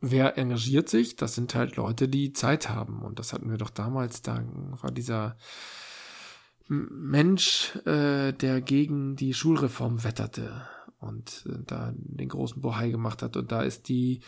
Wer 0.00 0.38
engagiert 0.38 0.88
sich? 0.88 1.16
Das 1.16 1.34
sind 1.34 1.54
halt 1.54 1.76
Leute, 1.76 2.08
die 2.08 2.32
Zeit 2.32 2.68
haben. 2.68 3.02
Und 3.02 3.18
das 3.18 3.32
hatten 3.32 3.50
wir 3.50 3.58
doch 3.58 3.70
damals, 3.70 4.22
da 4.22 4.44
war 4.80 4.92
dieser 4.92 5.36
Mensch, 6.68 7.74
äh, 7.84 8.32
der 8.32 8.60
gegen 8.60 9.16
die 9.16 9.34
Schulreform 9.34 10.04
wetterte 10.04 10.68
und 10.98 11.44
äh, 11.48 11.58
da 11.66 11.92
den 11.96 12.28
großen 12.28 12.60
Bohai 12.60 12.90
gemacht 12.90 13.22
hat. 13.22 13.36
Und 13.36 13.52
da 13.52 13.62
ist 13.62 13.88
die 13.88 14.20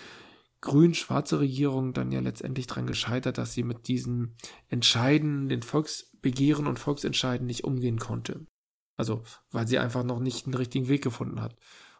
grün-schwarze 0.60 1.40
Regierung 1.40 1.92
dann 1.92 2.12
ja 2.12 2.20
letztendlich 2.20 2.66
dran 2.66 2.86
gescheitert, 2.86 3.38
dass 3.38 3.54
sie 3.54 3.62
mit 3.62 3.88
diesen 3.88 4.36
Entscheiden, 4.68 5.48
den 5.48 5.62
Volksbegehren 5.62 6.66
und 6.66 6.78
Volksentscheiden 6.78 7.46
nicht 7.46 7.64
umgehen 7.64 7.98
konnte. 7.98 8.46
Also, 8.96 9.22
weil 9.50 9.66
sie 9.66 9.78
einfach 9.78 10.04
noch 10.04 10.20
nicht 10.20 10.46
einen 10.46 10.54
richtigen 10.54 10.88
Weg 10.88 11.02
gefunden 11.02 11.40
hat. 11.40 11.56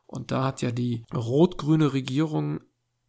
Und 0.07 0.31
da 0.33 0.45
hat 0.45 0.61
ja 0.61 0.71
die 0.73 1.05
rot-grüne 1.15 1.93
Regierung 1.93 2.61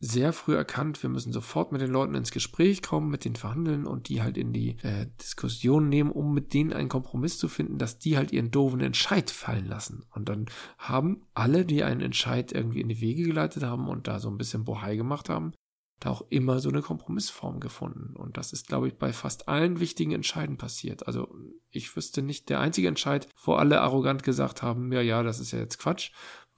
sehr 0.04 0.34
früh 0.34 0.56
erkannt, 0.56 1.02
wir 1.04 1.12
müssen 1.12 1.32
sofort 1.32 1.72
mit 1.72 1.80
den 1.80 1.92
Leuten 1.92 2.16
ins 2.16 2.32
Gespräch 2.32 2.82
kommen, 2.82 3.12
mit 3.12 3.24
den 3.24 3.36
verhandeln 3.36 3.86
und 3.86 4.10
die 4.10 4.24
halt 4.24 4.36
in 4.36 4.52
die 4.52 4.78
äh, 4.82 5.06
Diskussion 5.22 5.90
nehmen, 5.90 6.12
um 6.12 6.34
mit 6.34 6.56
denen 6.56 6.74
einen 6.74 6.90
Kompromiss 6.90 7.38
zu 7.38 7.48
finden, 7.48 7.78
dass 7.78 8.00
die 8.00 8.18
halt 8.18 8.32
ihren 8.32 8.50
doofen 8.50 8.82
Entscheid 8.82 9.30
fallen 9.30 9.68
lassen. 9.68 10.04
Und 10.10 10.28
dann 10.28 10.48
haben 10.80 11.28
alle, 11.36 11.66
die 11.66 11.84
einen 11.84 12.02
Entscheid 12.02 12.52
irgendwie 12.52 12.82
in 12.82 12.90
die 12.90 13.00
Wege 13.00 13.24
geleitet 13.24 13.62
haben 13.62 13.88
und 13.88 14.08
da 14.08 14.20
so 14.20 14.30
ein 14.30 14.40
bisschen 14.40 14.66
Bohai 14.66 14.96
gemacht 14.96 15.30
haben, 15.30 15.54
da 16.02 16.10
auch 16.10 16.26
immer 16.30 16.60
so 16.60 16.70
eine 16.70 16.82
Kompromissform 16.82 17.60
gefunden. 17.60 18.16
Und 18.16 18.38
das 18.38 18.54
ist, 18.54 18.68
glaube 18.68 18.88
ich, 18.88 18.98
bei 18.98 19.14
fast 19.14 19.48
allen 19.48 19.80
wichtigen 19.80 20.14
Entscheiden 20.14 20.58
passiert. 20.58 21.06
Also 21.06 21.32
ich 21.70 21.96
wüsste 21.96 22.24
nicht, 22.24 22.50
der 22.50 22.60
einzige 22.60 22.88
Entscheid, 22.88 23.30
wo 23.44 23.54
alle 23.54 23.82
arrogant 23.82 24.24
gesagt 24.24 24.64
haben, 24.64 24.92
ja, 24.92 25.02
ja, 25.02 25.22
das 25.22 25.40
ist 25.40 25.52
ja 25.52 25.60
jetzt 25.60 25.78
Quatsch, 25.78 26.12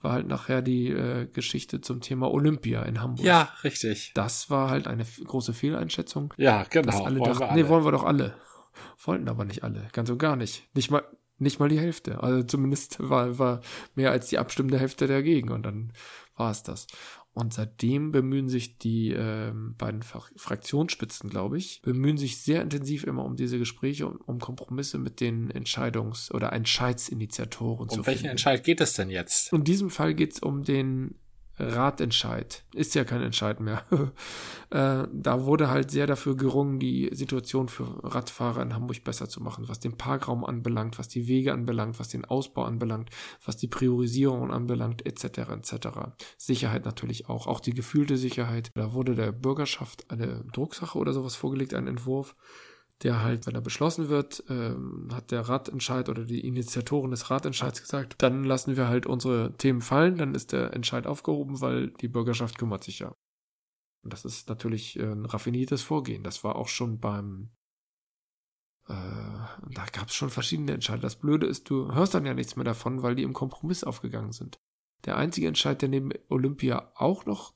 war 0.04 0.12
halt 0.12 0.28
nachher 0.28 0.62
die 0.62 0.90
äh, 0.90 1.26
Geschichte 1.26 1.80
zum 1.80 2.00
Thema 2.00 2.30
Olympia 2.30 2.82
in 2.82 3.00
Hamburg. 3.00 3.24
Ja, 3.24 3.52
richtig. 3.64 4.12
Das 4.14 4.50
war 4.50 4.70
halt 4.70 4.86
eine 4.86 5.04
große 5.04 5.54
Fehleinschätzung. 5.54 6.32
Ja, 6.36 6.64
genau. 6.68 6.86
Dass 6.86 7.00
alle 7.00 7.18
wollen 7.18 7.32
dachten, 7.32 7.42
alle. 7.44 7.62
nee, 7.62 7.68
wollen 7.68 7.84
wir 7.84 7.92
doch 7.92 8.04
alle. 8.04 8.34
Wollten 9.02 9.28
aber 9.28 9.44
nicht 9.44 9.64
alle, 9.64 9.88
ganz 9.92 10.10
und 10.10 10.18
gar 10.18 10.36
nicht. 10.36 10.68
Nicht 10.74 10.90
mal, 10.90 11.02
nicht 11.38 11.58
mal 11.58 11.68
die 11.68 11.78
Hälfte. 11.78 12.22
Also 12.22 12.42
zumindest 12.42 12.96
war, 13.08 13.38
war 13.38 13.60
mehr 13.94 14.10
als 14.10 14.28
die 14.28 14.38
abstimmende 14.38 14.78
Hälfte 14.78 15.06
dagegen 15.06 15.50
und 15.50 15.64
dann 15.64 15.92
war 16.36 16.50
es 16.50 16.62
das. 16.62 16.86
Und 17.34 17.52
seitdem 17.52 18.12
bemühen 18.12 18.48
sich 18.48 18.78
die 18.78 19.10
äh, 19.10 19.52
beiden 19.52 20.02
Fraktionsspitzen, 20.02 21.28
glaube 21.28 21.58
ich, 21.58 21.82
bemühen 21.82 22.16
sich 22.16 22.40
sehr 22.40 22.62
intensiv 22.62 23.02
immer 23.04 23.24
um 23.24 23.34
diese 23.34 23.58
Gespräche, 23.58 24.06
um, 24.06 24.18
um 24.24 24.38
Kompromisse 24.38 24.98
mit 24.98 25.20
den 25.20 25.50
Entscheidungs- 25.50 26.32
oder 26.32 26.52
Entscheidsinitiatoren 26.52 27.82
um 27.82 27.88
zu 27.88 27.94
finden. 27.96 28.00
Um 28.00 28.06
welchen 28.06 28.26
Entscheid 28.26 28.62
geht 28.62 28.80
es 28.80 28.92
denn 28.92 29.10
jetzt? 29.10 29.52
In 29.52 29.64
diesem 29.64 29.90
Fall 29.90 30.14
geht 30.14 30.34
es 30.34 30.38
um 30.38 30.62
den 30.62 31.16
Ratentscheid. 31.58 32.64
Ist 32.74 32.94
ja 32.94 33.04
kein 33.04 33.22
Entscheid 33.22 33.60
mehr. 33.60 33.84
äh, 34.70 35.06
da 35.12 35.44
wurde 35.44 35.70
halt 35.70 35.90
sehr 35.90 36.06
dafür 36.06 36.36
gerungen, 36.36 36.80
die 36.80 37.10
Situation 37.12 37.68
für 37.68 37.84
Radfahrer 38.02 38.62
in 38.62 38.74
Hamburg 38.74 39.04
besser 39.04 39.28
zu 39.28 39.42
machen, 39.42 39.68
was 39.68 39.78
den 39.78 39.96
Parkraum 39.96 40.44
anbelangt, 40.44 40.98
was 40.98 41.08
die 41.08 41.28
Wege 41.28 41.52
anbelangt, 41.52 42.00
was 42.00 42.08
den 42.08 42.24
Ausbau 42.24 42.64
anbelangt, 42.64 43.10
was 43.44 43.56
die 43.56 43.68
Priorisierung 43.68 44.50
anbelangt, 44.50 45.06
etc. 45.06 45.24
etc. 45.50 45.88
Sicherheit 46.36 46.84
natürlich 46.84 47.28
auch, 47.28 47.46
auch 47.46 47.60
die 47.60 47.74
gefühlte 47.74 48.16
Sicherheit. 48.16 48.70
Da 48.74 48.92
wurde 48.92 49.14
der 49.14 49.32
Bürgerschaft 49.32 50.10
eine 50.10 50.44
Drucksache 50.52 50.98
oder 50.98 51.12
sowas 51.12 51.36
vorgelegt, 51.36 51.74
ein 51.74 51.86
Entwurf 51.86 52.34
der 53.02 53.22
halt, 53.22 53.46
wenn 53.46 53.54
er 53.54 53.60
beschlossen 53.60 54.08
wird, 54.08 54.44
ähm, 54.48 55.08
hat 55.12 55.30
der 55.30 55.42
Ratentscheid 55.42 56.08
oder 56.08 56.24
die 56.24 56.46
Initiatoren 56.46 57.10
des 57.10 57.30
Ratentscheids 57.30 57.82
gesagt, 57.82 58.14
dann 58.18 58.44
lassen 58.44 58.76
wir 58.76 58.88
halt 58.88 59.06
unsere 59.06 59.56
Themen 59.56 59.80
fallen, 59.80 60.16
dann 60.16 60.34
ist 60.34 60.52
der 60.52 60.72
Entscheid 60.72 61.06
aufgehoben, 61.06 61.60
weil 61.60 61.90
die 61.90 62.08
Bürgerschaft 62.08 62.58
kümmert 62.58 62.84
sich 62.84 63.00
ja. 63.00 63.12
Und 64.02 64.12
das 64.12 64.24
ist 64.24 64.48
natürlich 64.48 64.98
äh, 64.98 65.12
ein 65.12 65.24
raffiniertes 65.24 65.82
Vorgehen. 65.82 66.22
Das 66.22 66.44
war 66.44 66.56
auch 66.56 66.68
schon 66.68 67.00
beim 67.00 67.50
äh, 68.86 68.92
da 68.92 69.86
gab 69.92 70.08
es 70.08 70.14
schon 70.14 70.30
verschiedene 70.30 70.72
Entscheide. 70.72 71.00
Das 71.00 71.16
Blöde 71.16 71.46
ist, 71.46 71.70
du 71.70 71.92
hörst 71.94 72.14
dann 72.14 72.26
ja 72.26 72.34
nichts 72.34 72.56
mehr 72.56 72.64
davon, 72.64 73.02
weil 73.02 73.14
die 73.14 73.22
im 73.22 73.32
Kompromiss 73.32 73.84
aufgegangen 73.84 74.32
sind. 74.32 74.58
Der 75.04 75.16
einzige 75.16 75.48
Entscheid, 75.48 75.80
der 75.80 75.88
neben 75.88 76.10
Olympia 76.28 76.90
auch 76.94 77.26
noch 77.26 77.54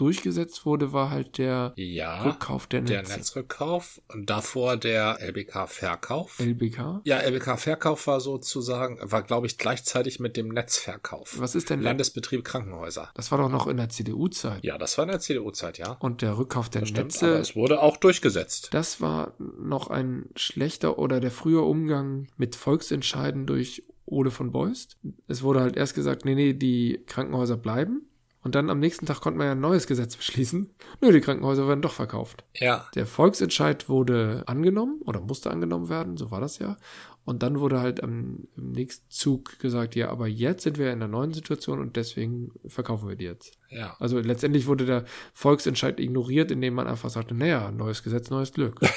durchgesetzt 0.00 0.64
wurde, 0.64 0.92
war 0.92 1.10
halt 1.10 1.38
der 1.38 1.72
ja, 1.76 2.22
Rückkauf 2.22 2.66
der 2.66 2.80
Netze. 2.80 2.92
Der 2.92 3.16
Netzrückkauf 3.16 4.00
und 4.08 4.30
davor 4.30 4.76
der 4.76 5.18
LBK-Verkauf. 5.20 6.40
LBK? 6.40 7.02
Ja, 7.04 7.18
LBK-Verkauf 7.18 8.06
war 8.06 8.20
sozusagen, 8.20 8.98
war 9.02 9.22
glaube 9.22 9.46
ich 9.46 9.58
gleichzeitig 9.58 10.20
mit 10.20 10.36
dem 10.36 10.48
Netzverkauf. 10.48 11.38
Was 11.38 11.54
ist 11.54 11.70
denn 11.70 11.82
Landesbetrieb 11.82 12.44
Krankenhäuser? 12.44 13.10
Das 13.14 13.30
war 13.30 13.38
doch 13.38 13.50
noch 13.50 13.66
in 13.66 13.76
der 13.76 13.90
CDU-Zeit. 13.90 14.64
Ja, 14.64 14.78
das 14.78 14.96
war 14.96 15.04
in 15.04 15.10
der 15.10 15.20
CDU-Zeit, 15.20 15.78
ja. 15.78 15.92
Und 16.00 16.22
der 16.22 16.38
Rückkauf 16.38 16.70
der 16.70 16.82
das 16.82 16.92
Netze. 16.92 17.16
Stimmt, 17.18 17.32
aber 17.32 17.40
es 17.40 17.56
wurde 17.56 17.82
auch 17.82 17.96
durchgesetzt. 17.96 18.68
Das 18.72 19.00
war 19.00 19.34
noch 19.38 19.88
ein 19.88 20.30
schlechter 20.36 20.98
oder 20.98 21.20
der 21.20 21.30
frühe 21.30 21.60
Umgang 21.60 22.28
mit 22.36 22.56
Volksentscheiden 22.56 23.46
durch 23.46 23.82
Ole 24.06 24.30
von 24.30 24.50
Beust. 24.50 24.96
Es 25.28 25.42
wurde 25.42 25.60
halt 25.60 25.76
erst 25.76 25.94
gesagt, 25.94 26.24
nee, 26.24 26.34
nee, 26.34 26.52
die 26.52 27.02
Krankenhäuser 27.06 27.56
bleiben. 27.56 28.09
Und 28.42 28.54
dann 28.54 28.70
am 28.70 28.78
nächsten 28.78 29.06
Tag 29.06 29.20
konnte 29.20 29.38
man 29.38 29.46
ja 29.46 29.52
ein 29.52 29.60
neues 29.60 29.86
Gesetz 29.86 30.16
beschließen. 30.16 30.70
Nö, 31.00 31.12
die 31.12 31.20
Krankenhäuser 31.20 31.68
werden 31.68 31.82
doch 31.82 31.92
verkauft. 31.92 32.44
Ja. 32.54 32.86
Der 32.94 33.06
Volksentscheid 33.06 33.88
wurde 33.88 34.44
angenommen 34.46 35.00
oder 35.04 35.20
musste 35.20 35.50
angenommen 35.50 35.88
werden, 35.88 36.16
so 36.16 36.30
war 36.30 36.40
das 36.40 36.58
ja. 36.58 36.76
Und 37.24 37.42
dann 37.42 37.60
wurde 37.60 37.80
halt 37.80 38.02
am, 38.02 38.48
im 38.56 38.72
nächsten 38.72 39.08
Zug 39.10 39.58
gesagt, 39.58 39.94
ja, 39.94 40.08
aber 40.08 40.26
jetzt 40.26 40.62
sind 40.62 40.78
wir 40.78 40.86
in 40.86 40.94
einer 40.94 41.08
neuen 41.08 41.34
Situation 41.34 41.78
und 41.78 41.96
deswegen 41.96 42.52
verkaufen 42.66 43.08
wir 43.08 43.16
die 43.16 43.26
jetzt. 43.26 43.58
Ja. 43.68 43.94
Also 44.00 44.18
letztendlich 44.18 44.66
wurde 44.66 44.86
der 44.86 45.04
Volksentscheid 45.34 46.00
ignoriert, 46.00 46.50
indem 46.50 46.74
man 46.74 46.86
einfach 46.86 47.10
sagte, 47.10 47.34
naja, 47.34 47.70
neues 47.70 48.02
Gesetz, 48.02 48.30
neues 48.30 48.52
Glück. 48.52 48.80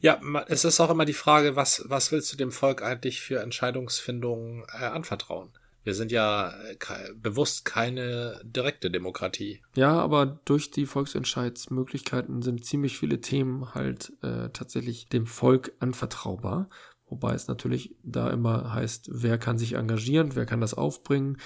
Ja, 0.00 0.20
es 0.48 0.64
ist 0.64 0.80
auch 0.80 0.90
immer 0.90 1.04
die 1.04 1.14
Frage, 1.14 1.56
was, 1.56 1.84
was 1.86 2.12
willst 2.12 2.32
du 2.32 2.36
dem 2.36 2.52
Volk 2.52 2.82
eigentlich 2.82 3.20
für 3.20 3.40
Entscheidungsfindungen 3.40 4.64
äh, 4.78 4.84
anvertrauen? 4.84 5.50
Wir 5.88 5.94
sind 5.94 6.12
ja 6.12 6.52
ke 6.78 7.14
bewusst 7.14 7.64
keine 7.64 8.42
direkte 8.44 8.90
Demokratie. 8.90 9.62
Ja, 9.74 9.98
aber 9.98 10.26
durch 10.26 10.70
die 10.70 10.84
Volksentscheidsmöglichkeiten 10.84 12.42
sind 12.42 12.62
ziemlich 12.62 12.98
viele 12.98 13.22
Themen 13.22 13.72
halt 13.72 14.12
äh, 14.22 14.50
tatsächlich 14.50 15.08
dem 15.08 15.24
Volk 15.24 15.72
anvertraubar. 15.78 16.68
Wobei 17.06 17.32
es 17.32 17.48
natürlich 17.48 17.96
da 18.02 18.28
immer 18.28 18.74
heißt, 18.74 19.08
wer 19.10 19.38
kann 19.38 19.56
sich 19.56 19.76
engagieren, 19.76 20.36
wer 20.36 20.44
kann 20.44 20.60
das 20.60 20.74
aufbringen, 20.74 21.38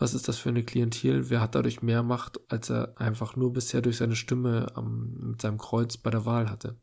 was 0.00 0.14
ist 0.14 0.28
das 0.28 0.38
für 0.38 0.48
eine 0.48 0.64
Klientel, 0.64 1.28
wer 1.28 1.42
hat 1.42 1.54
dadurch 1.54 1.82
mehr 1.82 2.02
Macht, 2.02 2.40
als 2.48 2.70
er 2.70 2.94
einfach 2.96 3.36
nur 3.36 3.52
bisher 3.52 3.82
durch 3.82 3.98
seine 3.98 4.16
Stimme 4.16 4.68
am, 4.74 5.12
mit 5.20 5.42
seinem 5.42 5.58
Kreuz 5.58 5.98
bei 5.98 6.10
der 6.10 6.24
Wahl 6.24 6.48
hatte. 6.48 6.74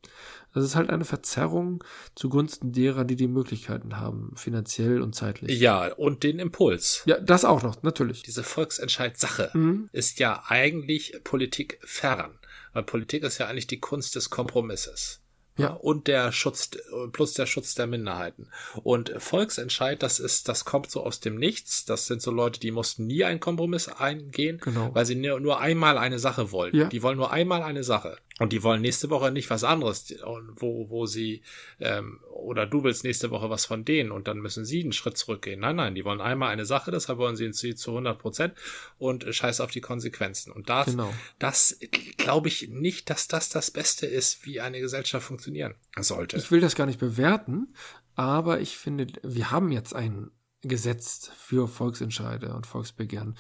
Das 0.54 0.64
ist 0.64 0.76
halt 0.76 0.92
eine 0.92 1.04
Verzerrung 1.04 1.84
zugunsten 2.14 2.72
derer, 2.72 3.06
die 3.06 3.16
die 3.16 3.28
Möglichkeiten 3.28 3.98
haben, 3.98 4.34
finanziell 4.36 5.02
und 5.02 5.16
zeitlich. 5.16 5.60
Ja, 5.60 5.92
und 5.96 6.22
den 6.22 6.38
Impuls. 6.38 7.02
Ja, 7.06 7.20
das 7.20 7.44
auch 7.44 7.64
noch, 7.64 7.82
natürlich. 7.82 8.22
Diese 8.22 8.44
Volksentscheid-Sache 8.44 9.50
mhm. 9.54 9.90
ist 9.92 10.20
ja 10.20 10.44
eigentlich 10.48 11.20
Politik 11.24 11.80
fern. 11.84 12.38
Weil 12.74 12.84
Politik 12.84 13.24
ist 13.24 13.40
ja 13.40 13.48
eigentlich 13.48 13.66
die 13.66 13.80
Kunst 13.80 14.16
des 14.16 14.30
Kompromisses. 14.30 15.22
Ja. 15.58 15.70
Und 15.70 16.08
der 16.08 16.32
Schutz, 16.32 16.72
plus 17.12 17.34
der 17.34 17.46
Schutz 17.46 17.76
der 17.76 17.88
Minderheiten. 17.88 18.48
Und 18.84 19.14
Volksentscheid, 19.18 20.02
das 20.02 20.20
ist, 20.20 20.48
das 20.48 20.66
kommt 20.66 20.90
so 20.90 21.04
aus 21.04 21.20
dem 21.20 21.36
Nichts. 21.36 21.86
Das 21.86 22.08
sind 22.08 22.22
so 22.22 22.32
Leute, 22.32 22.60
die 22.60 22.72
mussten 22.72 23.08
nie 23.08 23.24
einen 23.24 23.40
Kompromiss 23.40 23.88
eingehen, 23.88 24.60
genau. 24.60 24.94
weil 24.94 25.06
sie 25.06 25.16
nur 25.16 25.60
einmal 25.60 25.98
eine 25.98 26.20
Sache 26.20 26.52
wollen. 26.52 26.76
Ja. 26.76 26.88
Die 26.88 27.02
wollen 27.04 27.18
nur 27.18 27.32
einmal 27.32 27.64
eine 27.64 27.84
Sache. 27.84 28.18
Und 28.40 28.54
die 28.54 28.62
wollen 28.62 28.82
nächste 28.82 29.10
Woche 29.10 29.32
nicht 29.32 29.50
was 29.50 29.64
anderes, 29.64 30.14
wo, 30.56 30.90
wo 30.90 31.06
sie, 31.08 31.42
ähm, 31.80 32.20
oder 32.32 32.68
du 32.68 32.84
willst 32.84 33.04
nächste 33.04 33.32
Woche 33.32 33.50
was 33.50 33.66
von 33.66 33.84
denen 33.84 34.12
und 34.12 34.28
dann 34.28 34.38
müssen 34.38 34.64
sie 34.64 34.84
einen 34.84 34.92
Schritt 34.92 35.18
zurückgehen. 35.18 35.60
Nein, 35.60 35.76
nein, 35.76 35.96
die 35.96 36.06
wollen 36.06 36.22
einmal 36.22 36.50
eine 36.50 36.66
Sache, 36.66 36.92
deshalb 36.92 37.18
wollen 37.18 37.36
sie 37.36 37.52
zu 37.52 37.92
100 37.92 38.20
Prozent 38.20 38.54
und 39.00 39.26
scheiß 39.28 39.60
auf 39.60 39.72
die 39.72 39.82
Konsequenzen. 39.82 40.52
Und 40.52 40.70
das, 40.70 40.86
genau. 40.86 41.12
das 41.40 41.80
glaube 42.18 42.48
ich 42.48 42.70
nicht, 42.70 43.10
dass 43.10 43.28
das 43.28 43.50
das 43.50 43.72
Beste 43.72 44.06
ist, 44.06 44.46
wie 44.46 44.62
eine 44.62 44.80
Gesellschaft 44.80 45.26
funktionieren 45.26 45.74
sollte. 45.98 46.38
Ich 46.38 46.52
will 46.52 46.62
das 46.62 46.76
gar 46.76 46.86
nicht 46.86 47.00
bewerten, 47.00 47.74
aber 48.16 48.62
ich 48.62 48.78
finde, 48.78 49.08
wir 49.24 49.50
haben 49.50 49.72
jetzt 49.72 49.96
ein 49.96 50.30
Gesetz 50.62 51.32
für 51.38 51.68
Volksentscheide 51.68 52.54
und 52.54 52.68
Volksbegehren 52.68 53.38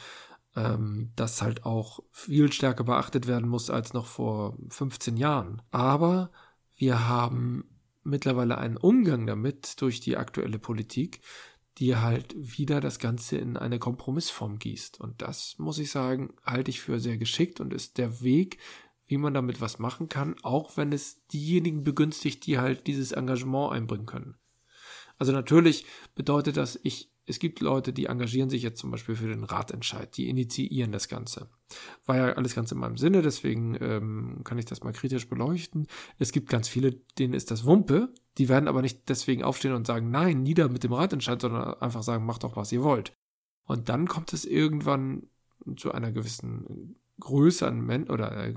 ähm, 0.58 1.12
das 1.16 1.42
halt 1.42 1.66
auch 1.66 2.00
viel 2.12 2.52
stärker 2.52 2.84
beachtet 2.84 3.28
werden 3.28 3.48
muss 3.48 3.70
als 3.70 3.94
noch 3.94 4.08
vor 4.08 4.58
15 4.70 5.16
Jahren. 5.16 5.62
Aber 5.72 6.32
wir 6.76 7.08
haben 7.08 7.70
mittlerweile 8.04 8.58
einen 8.58 8.78
Umgang 8.78 9.28
damit 9.28 9.80
durch 9.82 10.00
die 10.00 10.18
aktuelle 10.18 10.60
Politik, 10.60 11.22
die 11.78 11.96
halt 11.96 12.36
wieder 12.36 12.82
das 12.82 12.98
Ganze 12.98 13.38
in 13.38 13.56
eine 13.56 13.78
Kompromissform 13.78 14.58
gießt. 14.58 15.00
Und 15.00 15.22
das, 15.22 15.56
muss 15.60 15.78
ich 15.78 15.92
sagen, 15.92 16.34
halte 16.44 16.72
ich 16.72 16.82
für 16.82 17.00
sehr 17.00 17.18
geschickt 17.18 17.60
und 17.60 17.72
ist 17.74 18.00
der 18.00 18.22
Weg, 18.22 18.58
wie 19.06 19.18
man 19.18 19.34
damit 19.34 19.62
was 19.62 19.78
machen 19.78 20.10
kann, 20.10 20.36
auch 20.42 20.76
wenn 20.76 20.92
es 20.92 21.26
diejenigen 21.28 21.84
begünstigt, 21.84 22.46
die 22.46 22.58
halt 22.58 22.88
dieses 22.88 23.12
Engagement 23.12 23.74
einbringen 23.74 24.08
können. 24.08 24.38
Also 25.20 25.32
natürlich 25.32 25.86
bedeutet 26.16 26.58
das, 26.58 26.80
ich 26.84 27.12
es 27.30 27.40
gibt 27.40 27.60
Leute, 27.60 27.92
die 27.92 28.06
engagieren 28.06 28.50
sich 28.50 28.64
jetzt 28.64 28.80
zum 28.80 28.90
Beispiel 28.90 29.16
für 29.16 29.28
den 29.28 29.44
Ratentscheid, 29.44 30.16
die 30.16 30.30
initiieren 30.30 30.94
das 30.94 31.10
Ganze. 31.10 31.50
War 32.06 32.16
ja 32.16 32.34
alles 32.34 32.56
ganz 32.56 32.72
in 32.72 32.78
meinem 32.78 32.96
Sinne, 32.96 33.22
deswegen 33.22 33.78
ähm, 33.82 34.42
kann 34.46 34.58
ich 34.58 34.66
das 34.66 34.82
mal 34.82 34.94
kritisch 34.94 35.28
beleuchten. 35.28 35.88
Es 36.20 36.32
gibt 36.32 36.50
ganz 36.50 36.70
viele, 36.70 36.94
denen 37.20 37.34
ist 37.34 37.52
das 37.52 37.66
Wumpe, 37.66 38.14
die 38.38 38.48
werden 38.48 38.70
aber 38.70 38.82
nicht 38.82 39.10
deswegen 39.10 39.44
aufstehen 39.44 39.74
und 39.74 39.86
sagen, 39.86 40.10
nein, 40.10 40.42
nieder 40.42 40.70
mit 40.70 40.86
dem 40.86 40.94
Ratentscheid, 40.94 41.42
sondern 41.42 41.74
einfach 41.76 42.02
sagen, 42.02 42.26
macht 42.26 42.44
doch, 42.44 42.56
was 42.56 42.72
ihr 42.72 42.82
wollt. 42.82 43.12
Und 43.66 43.90
dann 43.90 44.08
kommt 44.08 44.32
es 44.32 44.46
irgendwann 44.46 45.24
zu 45.76 45.92
einer 45.92 46.14
gewissen 46.14 46.96
Größe 47.20 47.68
an 47.68 47.82
Men 47.82 48.10
oder 48.10 48.32
äh, 48.38 48.54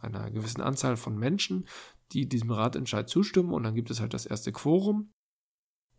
einer 0.00 0.30
gewissen 0.30 0.60
Anzahl 0.60 0.96
von 0.96 1.18
Menschen, 1.18 1.66
die 2.12 2.28
diesem 2.28 2.52
Ratentscheid 2.52 3.08
zustimmen 3.08 3.52
und 3.52 3.64
dann 3.64 3.74
gibt 3.74 3.90
es 3.90 4.00
halt 4.00 4.14
das 4.14 4.26
erste 4.26 4.52
Quorum 4.52 5.10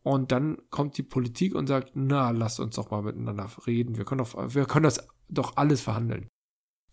und 0.08 0.32
dann 0.32 0.58
kommt 0.70 0.98
die 0.98 1.04
Politik 1.04 1.54
und 1.54 1.68
sagt, 1.68 1.92
na, 1.96 2.32
lasst 2.32 2.62
uns 2.62 2.78
doch 2.78 2.92
mal 2.92 3.02
miteinander 3.02 3.50
reden. 3.68 3.98
Wir 3.98 4.06
können, 4.06 4.20
doch, 4.20 4.56
wir 4.56 4.64
können 4.64 4.86
das 4.86 5.06
doch 5.28 5.58
alles 5.58 5.82
verhandeln. 5.82 6.30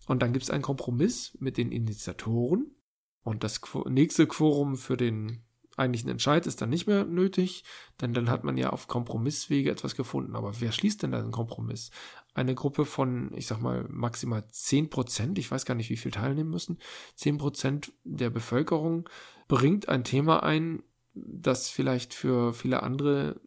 Und 0.05 0.21
dann 0.21 0.33
gibt 0.33 0.43
es 0.43 0.49
einen 0.49 0.61
Kompromiss 0.61 1.33
mit 1.39 1.55
den 1.55 1.71
Initiatoren. 1.71 2.75
Und 3.23 3.45
das 3.45 3.61
nächste 3.85 4.27
Quorum 4.27 4.75
für 4.75 4.97
den 4.97 5.45
eigentlichen 5.77 6.09
Entscheid 6.09 6.45
ist 6.45 6.61
dann 6.61 6.69
nicht 6.69 6.87
mehr 6.87 7.05
nötig, 7.05 7.63
denn 8.01 8.13
dann 8.13 8.29
hat 8.29 8.43
man 8.43 8.57
ja 8.57 8.71
auf 8.71 8.89
Kompromisswege 8.89 9.71
etwas 9.71 9.95
gefunden. 9.95 10.35
Aber 10.35 10.59
wer 10.59 10.73
schließt 10.73 11.01
denn 11.01 11.11
da 11.11 11.19
einen 11.19 11.31
Kompromiss? 11.31 11.91
Eine 12.33 12.53
Gruppe 12.53 12.83
von, 12.83 13.31
ich 13.33 13.47
sag 13.47 13.61
mal, 13.61 13.85
maximal 13.87 14.45
zehn 14.49 14.89
Prozent, 14.89 15.39
ich 15.39 15.49
weiß 15.49 15.63
gar 15.63 15.75
nicht, 15.75 15.89
wie 15.89 15.95
viel 15.95 16.11
teilnehmen 16.11 16.49
müssen, 16.49 16.79
zehn 17.15 17.37
Prozent 17.37 17.93
der 18.03 18.29
Bevölkerung 18.29 19.07
bringt 19.47 19.87
ein 19.87 20.03
Thema 20.03 20.43
ein, 20.43 20.83
das 21.15 21.69
vielleicht 21.69 22.13
für 22.13 22.53
viele 22.53 22.83
andere 22.83 23.39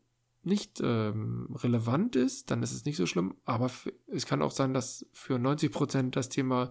nicht 0.42 0.80
ähm, 0.82 1.48
relevant 1.54 2.16
ist, 2.16 2.50
dann 2.50 2.62
ist 2.62 2.72
es 2.72 2.84
nicht 2.84 2.96
so 2.96 3.06
schlimm. 3.06 3.34
Aber 3.44 3.70
es 4.06 4.26
kann 4.26 4.42
auch 4.42 4.50
sein, 4.50 4.72
dass 4.72 5.06
für 5.12 5.38
90 5.38 5.70
Prozent 5.70 6.16
das 6.16 6.28
Thema 6.28 6.70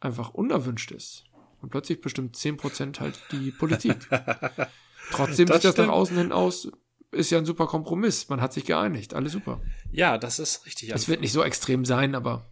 einfach 0.00 0.34
unerwünscht 0.34 0.90
ist. 0.90 1.24
Und 1.60 1.70
plötzlich 1.70 2.00
bestimmt 2.00 2.36
10 2.36 2.56
Prozent 2.56 3.00
halt 3.00 3.20
die 3.32 3.50
Politik. 3.50 4.08
Trotzdem 5.10 5.46
das 5.46 5.62
sieht 5.62 5.64
das 5.64 5.76
nach 5.76 5.88
außen 5.88 6.16
hin 6.16 6.32
aus, 6.32 6.70
ist 7.10 7.30
ja 7.30 7.38
ein 7.38 7.46
super 7.46 7.66
Kompromiss. 7.66 8.28
Man 8.28 8.40
hat 8.40 8.52
sich 8.52 8.64
geeinigt. 8.64 9.14
Alles 9.14 9.32
super. 9.32 9.60
Ja, 9.90 10.18
das 10.18 10.38
ist 10.38 10.66
richtig. 10.66 10.92
Es 10.94 11.08
wird 11.08 11.20
nicht 11.20 11.32
so 11.32 11.42
extrem 11.42 11.84
sein, 11.84 12.14
aber 12.14 12.46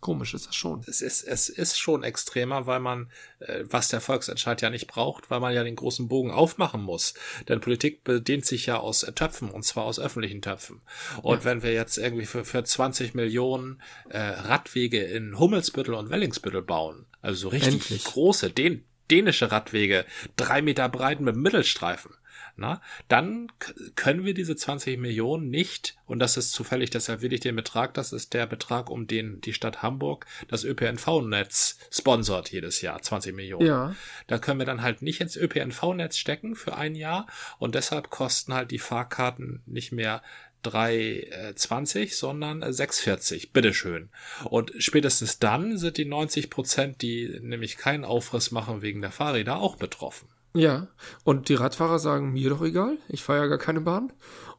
Komisch 0.00 0.34
ist 0.34 0.46
das 0.46 0.54
schon. 0.54 0.82
Es 0.86 1.00
ist, 1.00 1.22
es 1.22 1.48
ist 1.48 1.78
schon 1.78 2.04
extremer, 2.04 2.66
weil 2.66 2.80
man, 2.80 3.10
äh, 3.40 3.64
was 3.64 3.88
der 3.88 4.00
Volksentscheid 4.00 4.60
ja 4.60 4.68
nicht 4.68 4.86
braucht, 4.86 5.30
weil 5.30 5.40
man 5.40 5.54
ja 5.54 5.64
den 5.64 5.76
großen 5.76 6.06
Bogen 6.06 6.30
aufmachen 6.30 6.82
muss. 6.82 7.14
Denn 7.48 7.60
Politik 7.60 8.04
bedient 8.04 8.44
sich 8.44 8.66
ja 8.66 8.78
aus 8.78 9.00
Töpfen 9.14 9.50
und 9.50 9.64
zwar 9.64 9.84
aus 9.84 9.98
öffentlichen 9.98 10.42
Töpfen. 10.42 10.82
Und 11.22 11.38
ja. 11.38 11.44
wenn 11.44 11.62
wir 11.62 11.72
jetzt 11.72 11.96
irgendwie 11.96 12.26
für, 12.26 12.44
für 12.44 12.62
20 12.62 13.14
Millionen 13.14 13.80
äh, 14.10 14.18
Radwege 14.18 15.02
in 15.02 15.38
Hummelsbüttel 15.38 15.94
und 15.94 16.10
Wellingsbüttel 16.10 16.62
bauen, 16.62 17.06
also 17.22 17.40
so 17.40 17.48
richtig 17.48 17.74
Endlich. 17.74 18.04
große, 18.04 18.50
den, 18.50 18.84
dänische 19.10 19.50
Radwege, 19.50 20.04
drei 20.36 20.62
Meter 20.62 20.88
breit 20.88 21.20
mit 21.20 21.36
Mittelstreifen, 21.36 22.12
na, 22.56 22.80
dann 23.08 23.52
können 23.94 24.24
wir 24.24 24.34
diese 24.34 24.56
20 24.56 24.98
Millionen 24.98 25.50
nicht, 25.50 25.96
und 26.06 26.18
das 26.18 26.36
ist 26.36 26.52
zufällig, 26.52 26.90
deshalb 26.90 27.20
will 27.20 27.32
ich 27.32 27.40
den 27.40 27.56
Betrag, 27.56 27.94
das 27.94 28.12
ist 28.12 28.34
der 28.34 28.46
Betrag, 28.46 28.90
um 28.90 29.06
den 29.06 29.40
die 29.40 29.52
Stadt 29.52 29.82
Hamburg 29.82 30.26
das 30.48 30.64
ÖPNV-Netz 30.64 31.78
sponsort 31.90 32.50
jedes 32.50 32.80
Jahr, 32.80 33.00
20 33.02 33.34
Millionen. 33.34 33.66
Ja. 33.66 33.94
Da 34.26 34.38
können 34.38 34.58
wir 34.58 34.66
dann 34.66 34.82
halt 34.82 35.02
nicht 35.02 35.20
ins 35.20 35.36
ÖPNV-Netz 35.36 36.16
stecken 36.16 36.56
für 36.56 36.76
ein 36.76 36.94
Jahr 36.94 37.26
und 37.58 37.74
deshalb 37.74 38.10
kosten 38.10 38.54
halt 38.54 38.70
die 38.70 38.78
Fahrkarten 38.78 39.62
nicht 39.66 39.92
mehr 39.92 40.22
3,20, 40.64 41.98
äh, 41.98 42.06
sondern 42.06 42.62
6,40. 42.62 43.52
Bitteschön. 43.52 44.08
Und 44.44 44.72
spätestens 44.78 45.38
dann 45.38 45.78
sind 45.78 45.96
die 45.96 46.04
90 46.04 46.50
Prozent, 46.50 47.02
die 47.02 47.38
nämlich 47.40 47.76
keinen 47.76 48.04
Aufriss 48.04 48.50
machen 48.50 48.82
wegen 48.82 49.00
der 49.00 49.12
Fahrräder, 49.12 49.58
auch 49.58 49.76
betroffen. 49.76 50.28
Ja, 50.56 50.88
und 51.24 51.48
die 51.48 51.54
Radfahrer 51.54 51.98
sagen, 51.98 52.32
mir 52.32 52.50
doch 52.50 52.62
egal, 52.62 52.96
ich 53.08 53.22
fahre 53.22 53.40
ja 53.40 53.46
gar 53.46 53.58
keine 53.58 53.80
Bahn. 53.80 54.12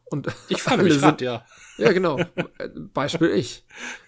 Und 0.05 0.27
ich 0.47 0.61
fahre 0.61 0.83
mich 0.83 1.01
Rad, 1.01 1.21
ja. 1.21 1.43
Ja, 1.77 1.91
genau. 1.91 2.19
Beispiel 2.93 3.29
ich. 3.31 3.65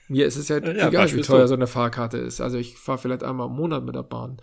Mir 0.08 0.26
ist 0.26 0.38
es 0.38 0.48
ja, 0.48 0.58
ja 0.64 0.70
egal, 0.70 0.92
Beispiel 0.92 1.20
wie 1.20 1.28
teuer 1.28 1.48
so 1.48 1.54
eine 1.56 1.68
Fahrkarte 1.68 2.18
ist. 2.18 2.42
Also 2.42 2.58
ich 2.58 2.78
fahre 2.78 2.98
vielleicht 2.98 3.24
einmal 3.24 3.48
im 3.48 3.56
Monat 3.56 3.84
mit 3.84 3.96
der 3.96 4.04
Bahn. 4.04 4.38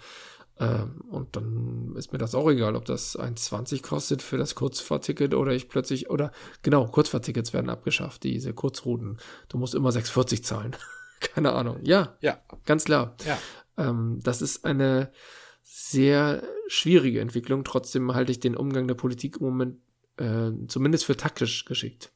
Ähm, 0.59 1.03
und 1.11 1.37
dann 1.37 1.95
ist 1.97 2.13
mir 2.13 2.19
das 2.19 2.35
auch 2.35 2.49
egal, 2.49 2.77
ob 2.77 2.85
das 2.85 3.19
1,20 3.19 3.83
kostet 3.83 4.23
für 4.23 4.39
das 4.39 4.55
Kurzfahrticket 4.55 5.35
oder 5.35 5.53
ich 5.53 5.69
plötzlich, 5.69 6.09
oder 6.09 6.33
genau, 6.63 6.87
Kurzfahrtickets 6.87 7.53
werden 7.53 7.69
abgeschafft, 7.69 8.23
diese 8.23 8.55
Kurzrouten. 8.55 9.19
Du 9.49 9.59
musst 9.59 9.75
immer 9.75 9.91
6,40 9.91 10.43
zahlen. 10.43 10.77
Keine 11.21 11.53
Ahnung. 11.53 11.79
Ja, 11.83 12.17
ja. 12.21 12.39
ganz 12.65 12.85
klar. 12.85 13.15
Ja. 13.27 13.39
Ähm, 13.77 14.21
das 14.23 14.41
ist 14.41 14.65
eine, 14.65 15.11
sehr 15.69 16.45
schwierige 16.69 17.21
Entwicklung. 17.21 17.65
Trotzdem 17.65 18.15
halte 18.15 18.31
ich 18.31 18.39
den 18.39 18.57
Umgang 18.57 18.87
der 18.87 18.95
Politik 18.95 19.39
im 19.39 19.47
Moment 19.47 19.79
äh, 20.17 20.53
zumindest 20.69 21.05
für 21.05 21.17
taktisch 21.17 21.65
geschickt. 21.65 22.13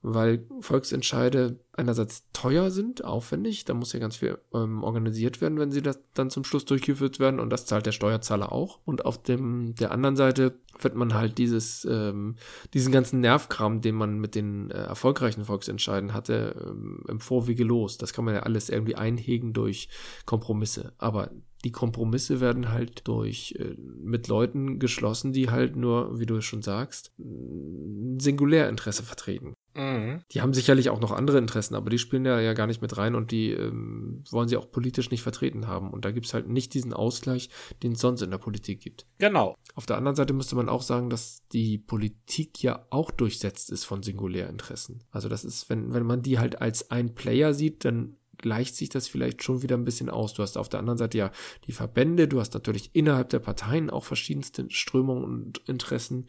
Weil 0.00 0.46
Volksentscheide 0.60 1.58
einerseits 1.72 2.30
teuer 2.32 2.70
sind, 2.70 3.04
aufwendig, 3.04 3.64
da 3.64 3.74
muss 3.74 3.92
ja 3.92 3.98
ganz 3.98 4.18
viel 4.18 4.38
ähm, 4.54 4.84
organisiert 4.84 5.40
werden, 5.40 5.58
wenn 5.58 5.72
sie 5.72 5.82
das 5.82 5.98
dann 6.14 6.30
zum 6.30 6.44
Schluss 6.44 6.64
durchgeführt 6.66 7.18
werden 7.18 7.40
und 7.40 7.50
das 7.50 7.66
zahlt 7.66 7.84
der 7.84 7.90
Steuerzahler 7.90 8.52
auch. 8.52 8.78
Und 8.84 9.04
auf 9.04 9.20
dem 9.20 9.74
der 9.74 9.90
anderen 9.90 10.14
Seite 10.14 10.60
wird 10.78 10.94
man 10.94 11.14
halt 11.14 11.36
dieses 11.36 11.84
ähm, 11.84 12.36
diesen 12.74 12.92
ganzen 12.92 13.20
Nervkram, 13.20 13.80
den 13.80 13.96
man 13.96 14.20
mit 14.20 14.36
den 14.36 14.70
äh, 14.70 14.84
erfolgreichen 14.84 15.44
Volksentscheiden 15.44 16.14
hatte, 16.14 16.64
ähm, 16.64 17.02
im 17.08 17.18
Vorwege 17.18 17.64
los. 17.64 17.98
Das 17.98 18.12
kann 18.12 18.24
man 18.24 18.34
ja 18.34 18.44
alles 18.44 18.68
irgendwie 18.68 18.94
einhegen 18.94 19.52
durch 19.52 19.88
Kompromisse. 20.26 20.92
Aber 20.98 21.32
die 21.64 21.72
Kompromisse 21.72 22.40
werden 22.40 22.70
halt 22.70 23.06
durch 23.08 23.54
äh, 23.58 23.74
mit 23.78 24.28
Leuten 24.28 24.78
geschlossen, 24.78 25.32
die 25.32 25.50
halt 25.50 25.76
nur, 25.76 26.18
wie 26.18 26.26
du 26.26 26.36
es 26.36 26.44
schon 26.44 26.62
sagst, 26.62 27.12
ein 27.18 28.20
Singulärinteresse 28.20 29.02
vertreten. 29.02 29.54
Mhm. 29.74 30.22
Die 30.32 30.40
haben 30.40 30.54
sicherlich 30.54 30.90
auch 30.90 31.00
noch 31.00 31.12
andere 31.12 31.38
Interessen, 31.38 31.74
aber 31.74 31.90
die 31.90 31.98
spielen 31.98 32.24
da 32.24 32.40
ja 32.40 32.52
gar 32.52 32.66
nicht 32.66 32.82
mit 32.82 32.96
rein 32.96 33.14
und 33.14 33.30
die 33.30 33.52
ähm, 33.52 34.24
wollen 34.30 34.48
sie 34.48 34.56
auch 34.56 34.70
politisch 34.70 35.10
nicht 35.10 35.22
vertreten 35.22 35.66
haben. 35.66 35.90
Und 35.90 36.04
da 36.04 36.10
gibt 36.10 36.26
es 36.26 36.34
halt 36.34 36.48
nicht 36.48 36.74
diesen 36.74 36.92
Ausgleich, 36.92 37.50
den 37.82 37.92
es 37.92 38.00
sonst 38.00 38.22
in 38.22 38.30
der 38.30 38.38
Politik 38.38 38.80
gibt. 38.80 39.06
Genau. 39.18 39.56
Auf 39.74 39.86
der 39.86 39.96
anderen 39.96 40.16
Seite 40.16 40.32
müsste 40.32 40.56
man 40.56 40.68
auch 40.68 40.82
sagen, 40.82 41.10
dass 41.10 41.40
die 41.52 41.78
Politik 41.78 42.62
ja 42.62 42.86
auch 42.90 43.10
durchsetzt 43.10 43.70
ist 43.70 43.84
von 43.84 44.02
Singulärinteressen. 44.02 45.04
Also 45.10 45.28
das 45.28 45.44
ist, 45.44 45.70
wenn, 45.70 45.92
wenn 45.92 46.06
man 46.06 46.22
die 46.22 46.38
halt 46.38 46.60
als 46.60 46.90
ein 46.90 47.14
Player 47.14 47.54
sieht, 47.54 47.84
dann 47.84 48.16
gleicht 48.38 48.76
sich 48.76 48.88
das 48.88 49.08
vielleicht 49.08 49.42
schon 49.42 49.62
wieder 49.62 49.76
ein 49.76 49.84
bisschen 49.84 50.08
aus. 50.08 50.34
Du 50.34 50.42
hast 50.42 50.56
auf 50.56 50.68
der 50.68 50.80
anderen 50.80 50.98
Seite 50.98 51.18
ja 51.18 51.30
die 51.66 51.72
Verbände, 51.72 52.28
du 52.28 52.40
hast 52.40 52.54
natürlich 52.54 52.90
innerhalb 52.94 53.28
der 53.28 53.40
Parteien 53.40 53.90
auch 53.90 54.04
verschiedenste 54.04 54.70
Strömungen 54.70 55.24
und 55.24 55.58
Interessen 55.66 56.28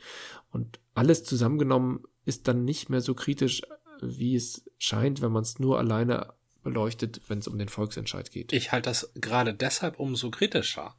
und 0.51 0.79
alles 0.93 1.23
zusammengenommen 1.23 2.03
ist 2.25 2.47
dann 2.47 2.65
nicht 2.65 2.89
mehr 2.89 3.01
so 3.01 3.13
kritisch, 3.13 3.61
wie 4.01 4.35
es 4.35 4.69
scheint, 4.77 5.21
wenn 5.21 5.31
man 5.31 5.43
es 5.43 5.59
nur 5.59 5.77
alleine 5.77 6.33
beleuchtet, 6.63 7.21
wenn 7.27 7.39
es 7.39 7.47
um 7.47 7.57
den 7.57 7.69
Volksentscheid 7.69 8.31
geht. 8.31 8.53
Ich 8.53 8.71
halte 8.71 8.89
das 8.89 9.11
gerade 9.15 9.53
deshalb 9.53 9.99
umso 9.99 10.29
kritischer, 10.29 10.95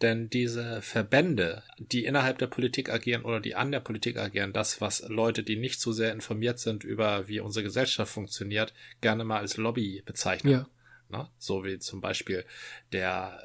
denn 0.00 0.30
diese 0.30 0.82
Verbände, 0.82 1.62
die 1.78 2.04
innerhalb 2.04 2.38
der 2.38 2.46
Politik 2.46 2.90
agieren 2.90 3.24
oder 3.24 3.40
die 3.40 3.54
an 3.54 3.72
der 3.72 3.80
Politik 3.80 4.16
agieren, 4.18 4.52
das, 4.52 4.80
was 4.80 5.04
Leute, 5.08 5.42
die 5.42 5.56
nicht 5.56 5.80
so 5.80 5.92
sehr 5.92 6.12
informiert 6.12 6.58
sind 6.58 6.84
über, 6.84 7.28
wie 7.28 7.40
unsere 7.40 7.64
Gesellschaft 7.64 8.12
funktioniert, 8.12 8.72
gerne 9.00 9.24
mal 9.24 9.38
als 9.38 9.56
Lobby 9.56 10.02
bezeichnen. 10.04 10.52
Ja. 10.52 10.66
Na, 11.08 11.30
so 11.38 11.64
wie 11.64 11.78
zum 11.78 12.00
Beispiel 12.00 12.44
der 12.92 13.38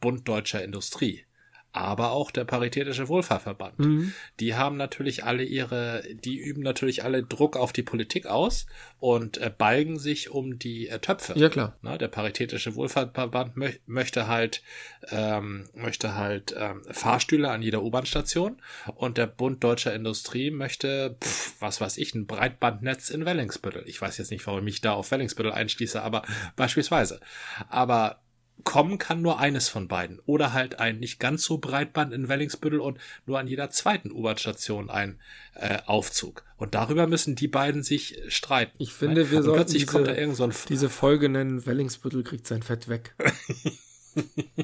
Bund 0.00 0.26
Deutscher 0.26 0.64
Industrie 0.64 1.24
aber 1.72 2.10
auch 2.10 2.30
der 2.30 2.44
Paritätische 2.44 3.08
Wohlfahrverband. 3.08 3.78
Mhm. 3.78 4.12
Die 4.40 4.54
haben 4.54 4.76
natürlich 4.76 5.24
alle 5.24 5.44
ihre, 5.44 6.02
die 6.12 6.36
üben 6.36 6.62
natürlich 6.62 7.04
alle 7.04 7.22
Druck 7.22 7.56
auf 7.56 7.72
die 7.72 7.82
Politik 7.82 8.26
aus 8.26 8.66
und 8.98 9.38
äh, 9.38 9.52
balgen 9.56 9.98
sich 9.98 10.30
um 10.30 10.58
die 10.58 10.88
äh, 10.88 10.98
Töpfe. 10.98 11.34
Ja, 11.36 11.48
klar. 11.48 11.76
Na, 11.82 11.96
der 11.96 12.08
Paritätische 12.08 12.74
Wohlfahrverband 12.74 13.56
mö 13.56 13.70
möchte 13.86 14.26
halt, 14.26 14.62
ähm, 15.10 15.68
möchte 15.74 16.16
halt 16.16 16.54
ähm, 16.58 16.82
Fahrstühle 16.90 17.50
an 17.50 17.62
jeder 17.62 17.82
U-Bahn-Station 17.82 18.60
und 18.96 19.16
der 19.16 19.26
Bund 19.26 19.62
Deutscher 19.62 19.94
Industrie 19.94 20.50
möchte, 20.50 21.16
pff, 21.22 21.60
was 21.60 21.80
weiß 21.80 21.98
ich, 21.98 22.14
ein 22.14 22.26
Breitbandnetz 22.26 23.10
in 23.10 23.24
Wellingsbüttel. 23.24 23.84
Ich 23.86 24.00
weiß 24.00 24.18
jetzt 24.18 24.30
nicht, 24.30 24.46
warum 24.46 24.60
ich 24.60 24.64
mich 24.64 24.80
da 24.80 24.92
auf 24.92 25.10
Wellingsbüttel 25.10 25.52
einschließe, 25.52 26.02
aber 26.02 26.22
beispielsweise. 26.56 27.20
Aber 27.68 28.20
kommen 28.64 28.98
kann 28.98 29.22
nur 29.22 29.38
eines 29.38 29.68
von 29.68 29.88
beiden. 29.88 30.20
Oder 30.26 30.52
halt 30.52 30.78
ein 30.78 30.98
nicht 30.98 31.18
ganz 31.18 31.44
so 31.44 31.58
Breitband 31.58 32.12
in 32.12 32.28
Wellingsbüttel 32.28 32.80
und 32.80 32.98
nur 33.26 33.38
an 33.38 33.46
jeder 33.46 33.70
zweiten 33.70 34.10
U-Bahn-Station 34.10 34.90
ein 34.90 35.18
äh, 35.54 35.78
Aufzug. 35.86 36.44
Und 36.56 36.74
darüber 36.74 37.06
müssen 37.06 37.36
die 37.36 37.48
beiden 37.48 37.82
sich 37.82 38.18
streiten. 38.28 38.76
Ich 38.78 38.92
finde, 38.92 39.30
wir 39.30 39.42
sollten 39.42 39.72
diese, 39.72 40.34
so 40.34 40.50
diese 40.68 40.88
Folge 40.88 41.28
nennen, 41.28 41.64
Wellingsbüttel 41.66 42.22
kriegt 42.22 42.46
sein 42.46 42.62
Fett 42.62 42.88
weg. 42.88 43.14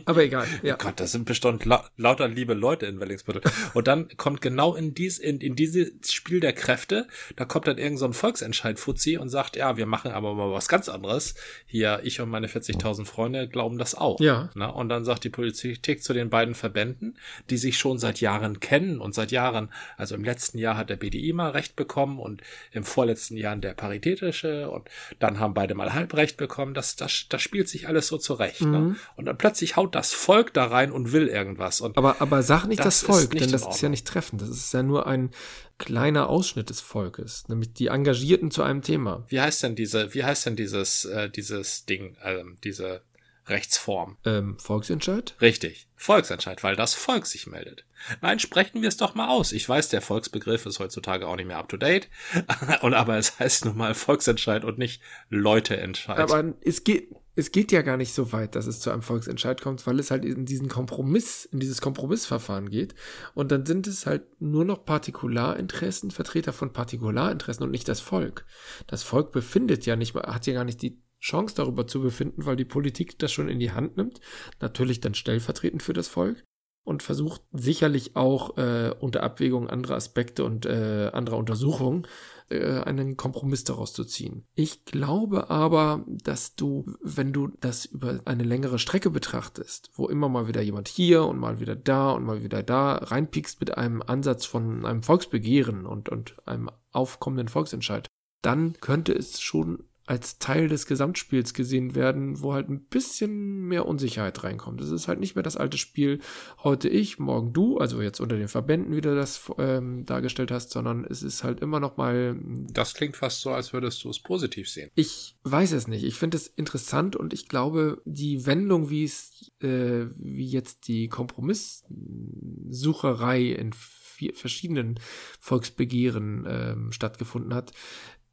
Aber 0.05 0.23
egal, 0.23 0.47
ja. 0.63 0.75
Oh 0.75 0.79
Gott, 0.79 1.01
das 1.01 1.13
sind 1.13 1.25
bestimmt 1.25 1.65
la 1.65 1.89
lauter 1.97 2.29
liebe 2.29 2.55
Leute 2.55 2.87
in 2.87 3.01
Wellingsbüttel. 3.01 3.43
Und 3.75 3.87
dann 3.87 4.09
kommt 4.17 4.41
genau 4.41 4.75
in 4.75 4.95
dies, 4.95 5.19
in, 5.19 5.41
in 5.41 5.57
dieses 5.57 6.13
Spiel 6.13 6.41
der 6.41 6.53
Kräfte, 6.53 7.07
da 7.37 7.45
kommt 7.45 7.67
dann 7.67 7.79
irgend 7.79 7.99
so 7.99 8.07
ein 8.07 8.13
Volksentscheid-Fuzzi 8.13 9.19
und 9.19 9.29
sagt, 9.29 9.57
ja, 9.57 9.77
wir 9.77 9.87
machen 9.87 10.11
aber 10.11 10.35
mal 10.35 10.53
was 10.53 10.69
ganz 10.69 10.89
anderes. 10.89 11.35
Hier, 11.67 12.01
ich 12.03 12.21
und 12.21 12.29
meine 12.29 12.49
40.000 12.49 13.05
Freunde 13.05 13.49
glauben 13.49 13.79
das 13.79 13.95
auch. 13.95 14.21
Ja. 14.21 14.51
Na, 14.55 14.69
und 14.69 14.89
dann 14.89 15.05
sagt 15.05 15.25
die 15.25 15.31
Politik 15.31 16.03
zu 16.03 16.13
den 16.13 16.31
beiden 16.31 16.55
Verbänden, 16.55 17.19
die 17.51 17.57
sich 17.57 17.79
schon 17.79 17.99
seit 17.99 18.21
Jahren 18.21 18.61
kennen 18.61 19.01
und 19.01 19.15
seit 19.15 19.33
Jahren, 19.33 19.71
also 19.97 20.15
im 20.15 20.25
letzten 20.25 20.59
Jahr 20.59 20.77
hat 20.77 20.91
der 20.91 20.97
BDI 20.97 21.33
mal 21.33 21.51
Recht 21.51 21.77
bekommen 21.77 22.19
und 22.19 22.43
im 22.73 22.85
vorletzten 22.85 23.37
Jahr 23.37 23.57
der 23.57 23.75
Paritätische 23.75 24.69
und 24.71 24.89
dann 25.19 25.39
haben 25.39 25.55
beide 25.55 25.75
mal 25.75 25.93
Halbrecht 25.93 26.37
bekommen. 26.37 26.75
Das, 26.75 26.97
das, 26.97 27.27
das 27.29 27.43
spielt 27.43 27.69
sich 27.69 27.89
alles 27.89 28.09
so 28.09 28.19
zurecht. 28.19 28.63
Ne? 28.63 28.79
Mhm. 28.79 28.89
Ne? 28.89 28.97
Und 29.17 29.25
dann 29.27 29.36
plötzlich 29.39 29.77
haut 29.77 29.95
das 29.95 30.13
Volk 30.13 30.53
da 30.55 30.67
rein 30.67 30.93
und 30.93 31.13
will 31.13 31.29
irgendwas. 31.29 31.81
Und 31.81 31.97
aber, 31.97 32.21
aber 32.21 32.43
sag 32.43 32.67
nicht 32.67 32.81
das, 32.81 33.01
das 33.01 33.03
Volk, 33.03 33.33
nicht 33.33 33.45
denn 33.45 33.53
das 33.53 33.67
ist 33.67 33.81
ja 33.81 33.89
nicht 33.89 34.07
treffend. 34.07 34.43
Das 34.43 34.51
ist 34.51 34.73
ja 34.73 34.83
nur 34.83 35.07
ein 35.07 35.31
kleiner 35.79 36.29
Ausschnitt 36.29 36.71
des 36.71 36.81
Volkes, 36.81 37.49
nämlich 37.49 37.73
die 37.73 37.89
Engagierten 37.89 38.51
zu 38.51 38.63
einem 38.63 38.83
Thema. 38.83 39.25
Wie 39.29 39.41
heißt 39.41 39.63
denn 39.63 39.77
diese, 39.77 40.15
wie 40.15 40.25
heißt 40.25 40.47
denn 40.47 40.57
dieses, 40.57 41.05
äh, 41.05 41.29
dieses 41.29 41.85
Ding, 41.85 42.17
äh, 42.23 42.43
diese 42.65 43.03
Rechtsform? 43.47 44.17
Ähm, 44.25 44.59
Volksentscheid? 44.59 45.35
Richtig. 45.41 45.89
Volksentscheid, 45.97 46.63
weil 46.63 46.77
das 46.77 46.95
Volk 46.95 47.27
sich 47.27 47.47
meldet. 47.47 47.85
Nein, 48.21 48.39
sprechen 48.39 48.83
wir 48.83 48.89
es 48.89 48.97
doch 48.97 49.15
mal 49.15 49.29
aus. 49.29 49.53
Ich 49.53 49.69
weiß, 49.69 49.89
der 49.89 50.03
Volksbegriff 50.03 50.67
ist 50.67 50.79
heutzutage 50.79 51.27
auch 51.27 51.37
nicht 51.37 51.47
mehr 51.47 51.59
up 51.59 51.69
to 51.69 51.77
date. 51.77 52.09
und 52.83 52.95
aber 52.95 53.17
es 53.17 53.39
heißt 53.39 53.65
nun 53.65 53.77
mal 53.77 53.95
Volksentscheid 53.95 54.65
und 54.65 54.79
nicht 54.79 55.01
Leuteentscheid. 55.31 56.19
Aber 56.19 56.55
es 56.63 56.85
geht, 56.85 57.09
es 57.39 57.53
geht 57.53 57.71
ja 57.71 57.83
gar 57.83 57.99
nicht 57.99 58.15
so 58.15 58.33
weit, 58.33 58.55
dass 58.55 58.67
es 58.67 58.81
zu 58.81 58.91
einem 58.91 59.03
Volksentscheid 59.03 59.61
kommt, 59.61 59.87
weil 59.87 60.01
es 60.01 60.11
halt 60.11 60.25
in 60.25 60.47
diesen 60.47 60.69
Kompromiss, 60.69 61.45
in 61.45 61.61
dieses 61.61 61.83
Kompromissverfahren 61.83 62.71
geht. 62.71 62.95
Und 63.35 63.53
dann 63.53 63.67
sind 63.67 63.87
es 63.87 64.07
halt 64.07 64.25
nur 64.41 64.65
noch 64.65 64.87
Partikularinteressen, 64.87 66.11
Vertreter 66.11 66.55
von 66.55 66.73
Partikularinteressen 66.73 67.63
und 67.63 67.71
nicht 67.71 67.89
das 67.89 68.01
Volk. 68.01 68.47
Das 68.87 69.03
Volk 69.03 69.33
befindet 69.33 69.85
ja 69.85 69.97
nicht, 69.97 70.15
hat 70.15 70.47
ja 70.47 70.55
gar 70.55 70.65
nicht 70.65 70.81
die 70.81 71.03
Chance 71.21 71.55
darüber 71.57 71.87
zu 71.87 72.01
befinden, 72.01 72.47
weil 72.47 72.57
die 72.57 72.65
Politik 72.65 73.19
das 73.19 73.33
schon 73.33 73.49
in 73.49 73.59
die 73.59 73.73
Hand 73.73 73.99
nimmt. 73.99 74.21
Natürlich 74.61 75.01
dann 75.01 75.15
stellvertretend 75.15 75.83
für 75.83 75.93
das 75.93 76.09
Volk. 76.09 76.43
und 76.87 77.03
versucht 77.03 77.43
sicherlich 77.53 78.15
auch 78.15 78.57
äh, 78.59 78.95
unter 79.01 79.25
Abwägung 79.25 79.69
anderer 79.69 79.97
Aspekte 79.97 80.45
und 80.45 80.67
äh, 80.67 81.11
anderer 81.13 81.37
Untersuchungen 81.37 82.07
äh, 82.49 82.81
einen 82.81 83.17
Kompromiss 83.17 83.65
daraus 83.65 83.93
zu 83.93 84.05
ziehen. 84.05 84.47
Ich 84.55 84.85
glaube 84.85 85.51
aber, 85.51 86.05
dass 86.07 86.55
du, 86.55 86.95
wenn 87.03 87.33
du 87.33 87.49
das 87.61 87.87
über 87.87 88.21
eine 88.25 88.45
längere 88.45 88.79
Strecke 88.79 89.11
betrachtest, 89.11 89.91
wo 89.95 90.09
immer 90.09 90.29
mal 90.29 90.49
wieder 90.49 90.63
jemand 90.63 90.89
hier 90.89 91.25
und 91.25 91.39
mal 91.39 91.61
wieder 91.61 91.77
da 91.77 92.13
und 92.13 92.25
mal 92.25 92.43
wieder 92.43 92.63
da 92.63 92.95
reinpiekst 92.95 93.61
mit 93.61 93.77
einem 93.77 94.03
Ansatz 94.03 94.45
von 94.45 94.85
einem 94.85 95.03
Volksbegehren 95.03 95.87
und, 95.87 96.09
und 96.09 96.37
einem 96.47 96.71
aufkommenden 96.93 97.49
Volksentscheid, 97.49 98.09
dann 98.43 98.75
könnte 98.81 99.13
es 99.13 99.41
schon 99.41 99.85
als 100.07 100.39
Teil 100.39 100.69
des 100.69 100.87
Gesamtspiels 100.87 101.53
gesehen 101.53 101.97
werden, 101.97 102.41
wo 102.41 102.55
halt 102.55 102.69
ein 102.69 102.85
bisschen 102.85 103.67
mehr 103.67 103.87
Unsicherheit 103.87 104.45
reinkommt. 104.45 104.81
Es 104.81 104.91
ist 104.91 105.09
halt 105.09 105.19
nicht 105.19 105.35
mehr 105.35 105.43
das 105.43 105.57
alte 105.57 105.79
Spiel, 105.79 106.21
heute 106.63 106.89
ich, 106.89 107.19
morgen 107.19 107.53
du, 107.53 107.79
also 107.79 108.01
jetzt 108.01 108.21
unter 108.21 108.37
den 108.37 108.47
Verbänden 108.47 108.95
wieder 108.95 109.17
das 109.17 109.51
ähm, 109.59 110.07
dargestellt 110.07 110.53
hast, 110.53 110.71
sondern 110.71 111.05
es 111.05 111.25
ist 111.25 111.43
halt 111.43 111.59
immer 111.61 111.81
noch 111.81 111.97
mal. 111.97 112.39
Das 112.73 112.95
klingt 112.95 113.17
fast 113.17 113.41
so, 113.41 113.51
als 113.51 113.73
würdest 113.73 114.05
du 114.05 114.11
es 114.11 114.21
positiv 114.21 114.69
sehen. 114.69 114.93
Ich 114.95 115.35
weiß 115.43 115.73
es 115.73 115.89
nicht. 115.89 116.05
Ich 116.05 116.15
finde 116.15 116.37
es 116.37 116.47
interessant 116.47 117.17
und 117.17 117.33
ich 117.33 117.49
glaube, 117.49 118.01
die 118.05 118.47
Wendung, 118.47 118.91
wie 118.91 119.03
es, 119.05 119.51
äh, 119.61 120.07
wie 120.17 120.47
jetzt 120.47 120.87
die 120.87 121.09
Kompromisssucherei 121.09 123.43
in 123.43 123.73
vier 124.17 124.35
verschiedenen 124.35 124.99
Volksbegehren 125.41 126.47
ähm, 126.49 126.93
stattgefunden 126.93 127.55
hat, 127.55 127.73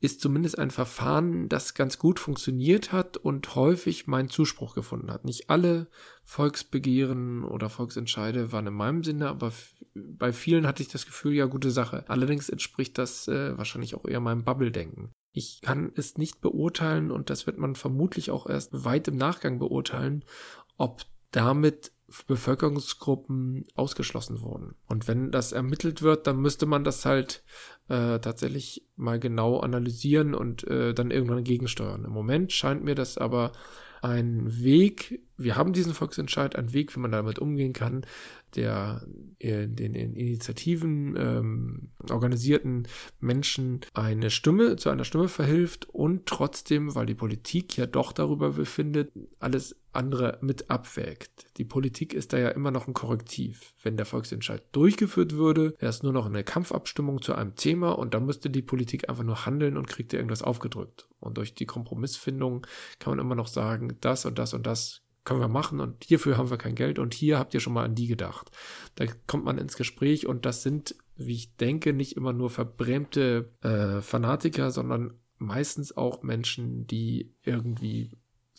ist 0.04 0.20
zumindest 0.20 0.60
ein 0.60 0.70
Verfahren, 0.70 1.48
das 1.48 1.76
ganz 1.76 1.98
gut 1.98 2.20
funktioniert 2.20 2.92
hat 2.92 3.16
und 3.16 3.56
häufig 3.56 4.06
meinen 4.06 4.28
Zuspruch 4.28 4.76
gefunden 4.76 5.10
hat. 5.10 5.24
Nicht 5.24 5.50
alle 5.50 5.88
Volksbegehren 6.26 7.46
oder 7.46 7.70
Volksentscheide 7.70 8.52
waren 8.52 8.68
in 8.68 8.74
meinem 8.74 9.06
Sinne, 9.06 9.30
aber 9.30 9.54
bei 9.96 10.34
vielen 10.34 10.68
hatte 10.68 10.84
ich 10.84 10.90
das 10.90 11.06
Gefühl, 11.06 11.32
ja, 11.32 11.46
gute 11.46 11.72
Sache. 11.72 12.04
Allerdings 12.10 12.50
entspricht 12.50 12.98
das 12.98 13.30
äh, 13.30 13.58
wahrscheinlich 13.58 13.96
auch 13.96 14.04
eher 14.04 14.20
meinem 14.20 14.44
Bubble-Denken. 14.44 15.14
Ich 15.32 15.62
kann 15.62 15.94
es 15.96 16.18
nicht 16.18 16.42
beurteilen 16.42 17.10
und 17.10 17.30
das 17.30 17.48
wird 17.48 17.58
man 17.58 17.76
vermutlich 17.76 18.30
auch 18.30 18.46
erst 18.46 18.84
weit 18.84 19.08
im 19.08 19.16
Nachgang 19.16 19.58
beurteilen, 19.58 20.26
ob 20.76 21.06
damit 21.32 21.94
Bevölkerungsgruppen 22.28 23.66
ausgeschlossen 23.76 24.42
wurden. 24.42 24.76
Und 24.88 25.08
wenn 25.08 25.32
das 25.32 25.52
ermittelt 25.52 26.02
wird, 26.02 26.28
dann 26.28 26.38
müsste 26.38 26.66
man 26.66 26.84
das 26.84 27.06
halt 27.06 27.44
äh, 27.90 28.20
tatsächlich 28.20 28.86
mal 28.96 29.20
genau 29.20 29.60
analysieren 29.60 30.34
und 30.34 30.66
äh, 30.68 30.94
dann 30.94 31.12
irgendwann 31.12 31.44
gegensteuern. 31.44 32.06
Im 32.06 32.12
Moment 32.12 32.52
scheint 32.52 32.84
mir 32.84 32.96
das 32.96 33.18
aber 33.18 33.52
ein 34.02 34.62
Weg, 34.62 35.22
wir 35.38 35.56
haben 35.56 35.72
diesen 35.72 35.94
Volksentscheid, 35.94 36.58
ein 36.58 36.74
Weg, 36.74 36.96
wie 36.96 37.00
man 37.00 37.12
damit 37.12 37.40
umgehen 37.40 37.72
kann, 37.72 38.06
der 38.56 39.06
in 39.40 39.76
den 39.76 39.94
Initiativen 39.94 41.16
ähm, 41.18 41.92
organisierten 42.10 42.88
Menschen 43.20 43.82
eine 43.94 44.30
Stimme 44.30 44.78
zu 44.78 44.90
einer 44.90 45.04
Stimme 45.04 45.28
verhilft 45.28 45.90
und 45.90 46.26
trotzdem, 46.26 46.96
weil 46.96 47.06
die 47.06 47.16
Politik 47.16 47.76
ja 47.76 47.86
doch 47.86 48.14
darüber 48.14 48.52
befindet, 48.52 49.12
alles 49.40 49.76
andere 49.92 50.40
mit 50.42 50.70
abwägt. 50.70 51.46
Die 51.58 51.66
Politik 51.66 52.14
ist 52.14 52.34
da 52.34 52.38
ja 52.38 52.50
immer 52.50 52.72
noch 52.72 52.88
ein 52.88 52.94
Korrektiv. 52.94 53.74
Wenn 53.82 53.98
der 53.98 54.06
Volksentscheid 54.06 54.64
durchgeführt 54.72 55.34
würde, 55.34 55.76
wäre 55.80 55.90
es 55.90 56.04
nur 56.04 56.14
noch 56.14 56.26
eine 56.26 56.44
Kampfabstimmung 56.44 57.22
zu 57.22 57.36
einem 57.36 57.56
Thema 57.56 57.92
und 57.92 58.14
dann 58.14 58.26
müsste 58.26 58.50
die 58.50 58.62
Politik 58.62 59.10
einfach 59.10 59.24
nur 59.24 59.46
handeln 59.46 59.78
und 59.78 59.88
kriegt 59.88 60.14
irgendwas 60.14 60.42
aufgedrückt. 60.42 61.08
Und 61.20 61.38
durch 61.38 61.54
die 61.54 61.66
Kompromissfindung 61.66 62.66
kann 63.00 63.12
man 63.12 63.20
immer 63.20 63.36
noch 63.36 63.48
sagen, 63.48 63.98
das 64.02 64.26
und 64.26 64.40
das 64.40 64.54
und 64.54 64.66
das 64.66 65.02
können 65.24 65.40
wir 65.40 65.48
machen 65.48 65.80
und 65.80 66.04
hierfür 66.04 66.38
haben 66.38 66.50
wir 66.50 66.58
kein 66.58 66.76
Geld 66.76 67.00
und 67.00 67.14
hier 67.14 67.40
habt 67.40 67.54
ihr 67.54 67.60
schon 67.60 67.74
mal 67.74 67.86
an 67.86 67.96
die 67.96 68.08
gedacht. 68.08 68.52
Da 68.96 69.06
kommt 69.28 69.46
man 69.46 69.58
ins 69.58 69.78
Gespräch 69.78 70.28
und 70.28 70.46
das 70.46 70.64
sind, 70.64 70.96
wie 71.16 71.36
ich 71.36 71.56
denke, 71.56 71.94
nicht 71.94 72.18
immer 72.18 72.34
nur 72.34 72.50
verbrämte 72.50 73.52
äh, 73.62 74.02
Fanatiker, 74.02 74.72
sondern 74.72 75.14
meistens 75.38 75.96
auch 75.96 76.24
Menschen, 76.24 76.88
die 76.88 77.34
irgendwie 77.44 78.12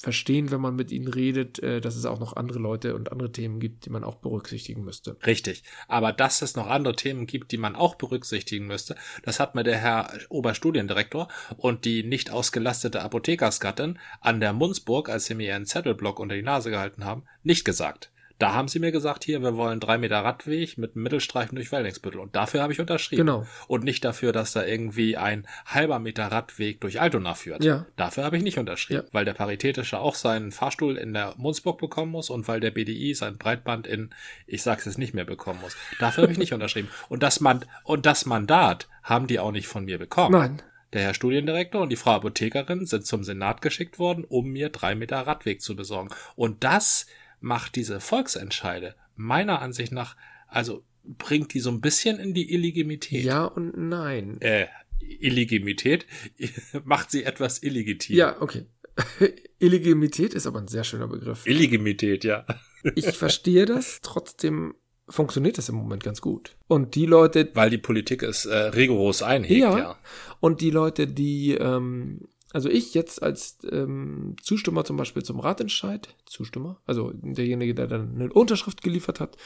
verstehen, 0.04 0.50
wenn 0.50 0.60
man 0.60 0.76
mit 0.76 0.92
ihnen 0.92 1.08
redet, 1.08 1.58
äh, 1.60 1.80
dass 1.80 1.96
es 1.96 2.04
auch 2.04 2.20
noch 2.20 2.36
andere 2.36 2.60
Leute 2.60 2.94
und 2.94 3.10
andere 3.10 3.32
Themen 3.32 3.58
gibt, 3.58 3.86
die 3.86 3.90
man 3.90 4.04
auch 4.04 4.16
berücksichtigen 4.16 4.84
müsste. 4.84 5.16
Richtig. 5.26 5.64
Aber 5.88 6.12
dass 6.12 6.42
es 6.42 6.54
noch 6.54 6.68
andere 6.68 6.94
Themen 6.94 7.26
gibt, 7.26 7.50
die 7.50 7.56
man 7.56 7.74
auch 7.74 7.96
berücksichtigen 7.96 8.66
müsste, 8.66 8.96
das 9.22 9.40
hat 9.40 9.54
mir 9.54 9.64
der 9.64 9.78
Herr 9.78 10.12
Oberstudiendirektor 10.28 11.28
und 11.56 11.84
die 11.84 12.04
nicht 12.04 12.30
ausgelastete 12.30 13.02
Apothekersgattin 13.02 13.98
an 14.20 14.40
der 14.40 14.52
Munzburg, 14.52 15.08
als 15.08 15.24
sie 15.24 15.34
mir 15.34 15.48
ihren 15.48 15.66
Zettelblock 15.66 16.20
unter 16.20 16.36
die 16.36 16.42
Nase 16.42 16.70
gehalten 16.70 17.04
haben, 17.04 17.24
nicht 17.42 17.64
gesagt. 17.64 18.12
Da 18.38 18.52
haben 18.52 18.66
sie 18.68 18.80
mir 18.80 18.90
gesagt, 18.90 19.24
hier, 19.24 19.42
wir 19.42 19.56
wollen 19.56 19.78
drei 19.78 19.96
Meter 19.96 20.18
Radweg 20.18 20.76
mit 20.76 20.94
einem 20.94 21.04
Mittelstreifen 21.04 21.54
durch 21.54 21.70
Wellingsbüttel. 21.70 22.18
Und 22.18 22.34
dafür 22.34 22.62
habe 22.62 22.72
ich 22.72 22.80
unterschrieben. 22.80 23.26
Genau. 23.26 23.46
Und 23.68 23.84
nicht 23.84 24.04
dafür, 24.04 24.32
dass 24.32 24.52
da 24.52 24.64
irgendwie 24.64 25.16
ein 25.16 25.46
halber 25.66 26.00
Meter 26.00 26.26
Radweg 26.26 26.80
durch 26.80 27.00
Altona 27.00 27.34
führt. 27.34 27.62
Ja. 27.62 27.86
Dafür 27.96 28.24
habe 28.24 28.36
ich 28.36 28.42
nicht 28.42 28.58
unterschrieben. 28.58 29.04
Ja. 29.06 29.12
Weil 29.12 29.24
der 29.24 29.34
Paritätische 29.34 30.00
auch 30.00 30.16
seinen 30.16 30.50
Fahrstuhl 30.50 30.96
in 30.96 31.14
der 31.14 31.34
Munzburg 31.36 31.78
bekommen 31.78 32.10
muss 32.10 32.28
und 32.28 32.48
weil 32.48 32.60
der 32.60 32.72
BDI 32.72 33.14
sein 33.14 33.38
Breitband 33.38 33.86
in, 33.86 34.10
ich 34.46 34.62
sag's 34.62 34.84
jetzt 34.84 34.98
nicht 34.98 35.14
mehr, 35.14 35.24
bekommen 35.24 35.60
muss. 35.60 35.76
Dafür 36.00 36.22
habe 36.22 36.32
ich 36.32 36.38
nicht 36.38 36.52
unterschrieben. 36.52 36.88
Und 37.08 37.22
das, 37.22 37.40
Man 37.40 37.64
und 37.84 38.04
das 38.04 38.26
Mandat 38.26 38.88
haben 39.02 39.28
die 39.28 39.38
auch 39.38 39.52
nicht 39.52 39.68
von 39.68 39.84
mir 39.84 39.98
bekommen. 39.98 40.32
Nein. 40.32 40.62
Der 40.92 41.02
Herr 41.02 41.14
Studiendirektor 41.14 41.82
und 41.82 41.88
die 41.90 41.96
Frau 41.96 42.12
Apothekerin 42.12 42.86
sind 42.86 43.04
zum 43.04 43.24
Senat 43.24 43.62
geschickt 43.62 43.98
worden, 43.98 44.24
um 44.24 44.50
mir 44.50 44.68
drei 44.68 44.94
Meter 44.94 45.18
Radweg 45.18 45.60
zu 45.60 45.74
besorgen. 45.74 46.10
Und 46.36 46.62
das 46.62 47.06
macht 47.44 47.76
diese 47.76 48.00
Volksentscheide 48.00 48.94
meiner 49.16 49.60
Ansicht 49.60 49.92
nach, 49.92 50.16
also 50.48 50.82
bringt 51.04 51.52
die 51.52 51.60
so 51.60 51.70
ein 51.70 51.80
bisschen 51.82 52.18
in 52.18 52.32
die 52.32 52.52
Illegitimität. 52.52 53.22
Ja 53.24 53.44
und 53.44 53.76
nein. 53.76 54.40
Äh, 54.40 54.66
Illegitimität 55.00 56.06
macht 56.84 57.10
sie 57.10 57.24
etwas 57.24 57.62
illegitim. 57.62 58.16
Ja, 58.16 58.40
okay. 58.40 58.64
Illegitimität 59.58 60.32
ist 60.34 60.46
aber 60.46 60.60
ein 60.60 60.68
sehr 60.68 60.84
schöner 60.84 61.06
Begriff. 61.06 61.46
Illegitimität, 61.46 62.24
ja. 62.24 62.46
Ich 62.96 63.06
verstehe 63.16 63.64
das, 63.66 64.00
trotzdem 64.02 64.74
funktioniert 65.08 65.58
das 65.58 65.68
im 65.68 65.74
Moment 65.74 66.02
ganz 66.02 66.20
gut. 66.22 66.56
Und 66.66 66.94
die 66.94 67.06
Leute, 67.06 67.50
Weil 67.54 67.70
die 67.70 67.78
Politik 67.78 68.22
es 68.22 68.46
äh, 68.46 68.56
rigoros 68.56 69.22
einhegt, 69.22 69.60
Ja. 69.60 69.78
ja. 69.78 69.98
und 70.40 70.60
die 70.62 70.70
Leute, 70.70 71.06
die, 71.06 71.52
ähm, 71.52 72.28
also 72.54 72.68
ich 72.68 72.94
jetzt 72.94 73.20
als 73.20 73.58
ähm, 73.68 74.36
Zustimmer 74.40 74.84
zum 74.84 74.96
Beispiel 74.96 75.24
zum 75.24 75.40
Ratentscheid, 75.40 76.14
Zustimmer, 76.24 76.80
also 76.86 77.10
derjenige, 77.12 77.74
der 77.74 77.88
dann 77.88 78.14
eine 78.14 78.32
Unterschrift 78.32 78.80
geliefert 78.80 79.18
hat, 79.18 79.36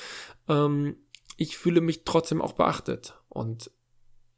ähm, 0.46 0.94
ich 1.38 1.56
fühle 1.56 1.80
mich 1.80 2.04
trotzdem 2.04 2.42
auch 2.42 2.52
beachtet. 2.52 3.14
Und 3.30 3.70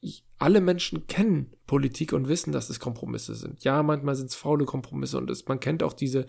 ich, 0.01 0.25
alle 0.39 0.61
Menschen 0.61 1.09
kennen 1.09 1.53
Politik 1.67 2.13
und 2.13 2.29
wissen, 2.29 2.53
dass 2.53 2.71
es 2.71 2.79
Kompromisse 2.79 3.35
sind. 3.35 3.65
Ja, 3.65 3.83
manchmal 3.83 4.15
sind 4.15 4.31
es 4.31 4.37
faule 4.37 4.67
Kompromisse 4.67 5.19
und 5.19 5.29
es, 5.31 5.49
man 5.49 5.59
kennt 5.59 5.83
auch 5.83 5.93
diese 5.93 6.27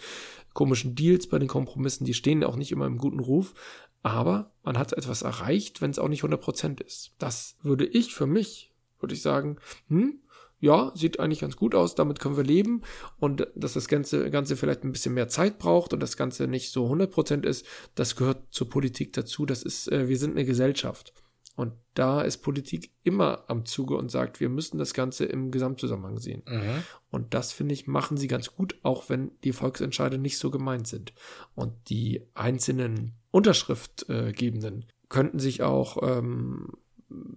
komischen 0.54 0.96
Deals 0.96 1.28
bei 1.28 1.38
den 1.38 1.48
Kompromissen, 1.48 2.06
die 2.06 2.16
stehen 2.16 2.44
auch 2.44 2.56
nicht 2.56 2.72
immer 2.72 2.88
im 2.88 2.98
guten 2.98 3.20
Ruf, 3.20 3.54
aber 4.02 4.52
man 4.64 4.80
hat 4.80 4.94
etwas 4.94 5.22
erreicht, 5.22 5.80
wenn 5.80 5.92
es 5.92 6.00
auch 6.00 6.08
nicht 6.08 6.24
100% 6.24 6.82
ist. 6.84 7.12
Das 7.20 7.58
würde 7.62 7.86
ich 7.86 8.16
für 8.16 8.26
mich, 8.26 8.74
würde 9.00 9.14
ich 9.14 9.22
sagen, 9.22 9.58
hm, 9.90 10.21
ja, 10.62 10.92
sieht 10.96 11.20
eigentlich 11.20 11.42
ganz 11.42 11.58
gut 11.58 11.76
aus, 11.76 11.96
damit 11.96 12.20
können 12.20 12.38
wir 12.38 12.44
leben 12.44 12.84
und 13.18 13.48
dass 13.56 13.74
das 13.74 13.88
Ganze, 13.88 14.30
Ganze 14.30 14.56
vielleicht 14.56 14.84
ein 14.84 14.92
bisschen 14.92 15.16
mehr 15.16 15.28
Zeit 15.28 15.58
braucht 15.58 15.92
und 15.92 16.00
das 16.00 16.16
Ganze 16.16 16.48
nicht 16.48 16.72
so 16.72 16.88
100% 16.88 17.46
ist, 17.46 17.66
das 17.96 18.16
gehört 18.16 18.44
zur 18.52 18.70
Politik 18.70 19.12
dazu, 19.14 19.46
das 19.46 19.64
ist, 19.64 19.92
äh, 19.92 20.08
wir 20.08 20.18
sind 20.18 20.32
eine 20.32 20.46
Gesellschaft. 20.46 21.14
Und 21.56 21.74
da 21.96 22.22
ist 22.22 22.38
Politik 22.38 22.92
immer 23.04 23.44
am 23.48 23.66
Zuge 23.66 23.98
und 23.98 24.10
sagt, 24.10 24.40
wir 24.40 24.48
müssen 24.48 24.78
das 24.78 24.94
Ganze 24.94 25.26
im 25.26 25.52
Gesamtzusammenhang 25.52 26.18
sehen. 26.18 26.44
Mhm. 26.48 26.84
Und 27.10 27.34
das, 27.34 27.52
finde 27.52 27.74
ich, 27.74 27.88
machen 27.88 28.16
sie 28.16 28.28
ganz 28.28 28.56
gut, 28.56 28.78
auch 28.84 29.10
wenn 29.10 29.32
die 29.44 29.52
Volksentscheide 29.52 30.18
nicht 30.18 30.38
so 30.38 30.50
gemeint 30.50 30.88
sind. 30.88 31.14
Und 31.54 31.74
die 31.90 32.26
einzelnen 32.34 33.16
Unterschriftgebenden 33.32 34.86
könnten 35.10 35.40
sich 35.40 35.62
auch 35.62 35.98
ähm, 36.02 36.70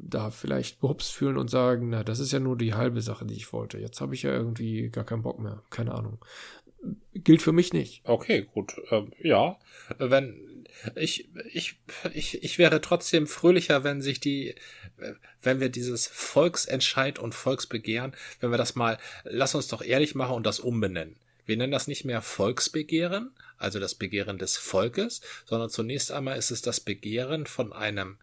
da 0.01 0.31
vielleicht 0.31 0.81
behupst 0.81 1.13
fühlen 1.13 1.37
und 1.37 1.51
sagen, 1.51 1.91
na, 1.91 2.05
das 2.05 2.21
ist 2.21 2.33
ja 2.33 2.41
nur 2.41 2.57
die 2.57 2.75
halbe 2.75 3.03
Sache, 3.03 3.25
die 3.25 3.35
ich 3.35 3.53
wollte. 3.53 3.79
Jetzt 3.79 4.01
habe 4.01 4.15
ich 4.15 4.23
ja 4.23 4.33
irgendwie 4.33 4.91
gar 4.91 5.05
keinen 5.05 5.23
Bock 5.23 5.39
mehr. 5.39 5.63
Keine 5.71 5.95
Ahnung. 5.95 6.19
Gilt 7.15 7.43
für 7.43 7.53
mich 7.53 7.73
nicht. 7.73 8.03
Okay, 8.05 8.47
gut. 8.53 8.75
Ähm, 8.91 9.13
ja, 9.23 9.59
wenn 9.99 10.67
ich, 10.97 11.29
ich, 11.53 11.79
ich, 12.13 12.43
ich 12.43 12.59
wäre 12.59 12.81
trotzdem 12.81 13.27
fröhlicher, 13.27 13.85
wenn 13.85 14.03
sich 14.03 14.21
die, 14.21 14.55
wenn 15.43 15.61
wir 15.61 15.69
dieses 15.69 16.07
Volksentscheid 16.07 17.19
und 17.19 17.35
Volksbegehren, 17.35 18.13
wenn 18.41 18.51
wir 18.51 18.59
das 18.59 18.75
mal, 18.75 18.99
lass 19.25 19.55
uns 19.55 19.69
doch 19.69 19.83
ehrlich 19.83 20.15
machen 20.15 20.35
und 20.35 20.45
das 20.47 20.61
umbenennen. 20.61 21.17
Wir 21.47 21.57
nennen 21.57 21.73
das 21.73 21.89
nicht 21.89 22.05
mehr 22.05 22.23
Volksbegehren, 22.23 23.31
also 23.59 23.79
das 23.79 23.95
Begehren 23.95 24.39
des 24.39 24.57
Volkes, 24.57 25.21
sondern 25.45 25.71
zunächst 25.71 26.11
einmal 26.11 26.39
ist 26.39 26.51
es 26.51 26.63
das 26.63 26.81
Begehren 26.81 27.47
von 27.47 27.73
einem 27.73 28.19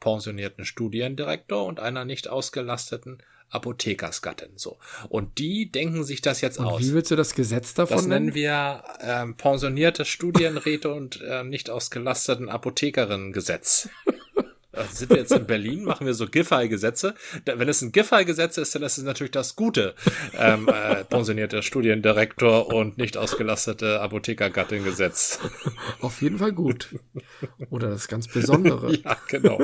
pensionierten 0.00 0.64
Studiendirektor 0.64 1.64
und 1.64 1.80
einer 1.80 2.04
nicht 2.04 2.28
ausgelasteten 2.28 3.18
Apothekersgattin. 3.50 4.52
So. 4.56 4.78
Und 5.08 5.38
die 5.38 5.70
denken 5.70 6.04
sich 6.04 6.22
das 6.22 6.40
jetzt 6.40 6.58
und 6.58 6.66
aus. 6.66 6.80
Wie 6.80 6.92
willst 6.92 7.10
du 7.10 7.16
das 7.16 7.34
Gesetz 7.34 7.74
davon 7.74 7.96
Das 7.96 8.06
nennen 8.06 8.34
wir 8.34 8.84
ähm, 9.00 9.36
pensionierte 9.36 10.04
Studienräte 10.04 10.92
und 10.92 11.20
äh, 11.20 11.44
nicht 11.44 11.68
ausgelasteten 11.68 12.48
Apothekerinnen-Gesetz. 12.48 13.88
Also 14.72 14.94
sind 14.94 15.10
wir 15.10 15.16
jetzt 15.16 15.32
in 15.32 15.46
Berlin, 15.46 15.84
machen 15.84 16.06
wir 16.06 16.14
so 16.14 16.26
Giffey-Gesetze. 16.26 17.14
Wenn 17.44 17.68
es 17.68 17.82
ein 17.82 17.92
Giffey-Gesetz 17.92 18.56
ist, 18.56 18.74
dann 18.74 18.82
ist 18.82 18.98
es 18.98 19.04
natürlich 19.04 19.32
das 19.32 19.56
gute 19.56 19.94
ähm, 20.38 20.68
äh, 20.68 21.04
pensionierte 21.04 21.62
Studiendirektor 21.62 22.72
und 22.72 22.96
nicht 22.96 23.16
ausgelastete 23.16 24.00
Apothekergattin-Gesetz. 24.00 25.40
Auf 26.00 26.22
jeden 26.22 26.38
Fall 26.38 26.52
gut. 26.52 26.94
Oder 27.70 27.90
das 27.90 28.06
ganz 28.08 28.28
Besondere. 28.28 28.94
ja, 29.04 29.16
genau. 29.28 29.60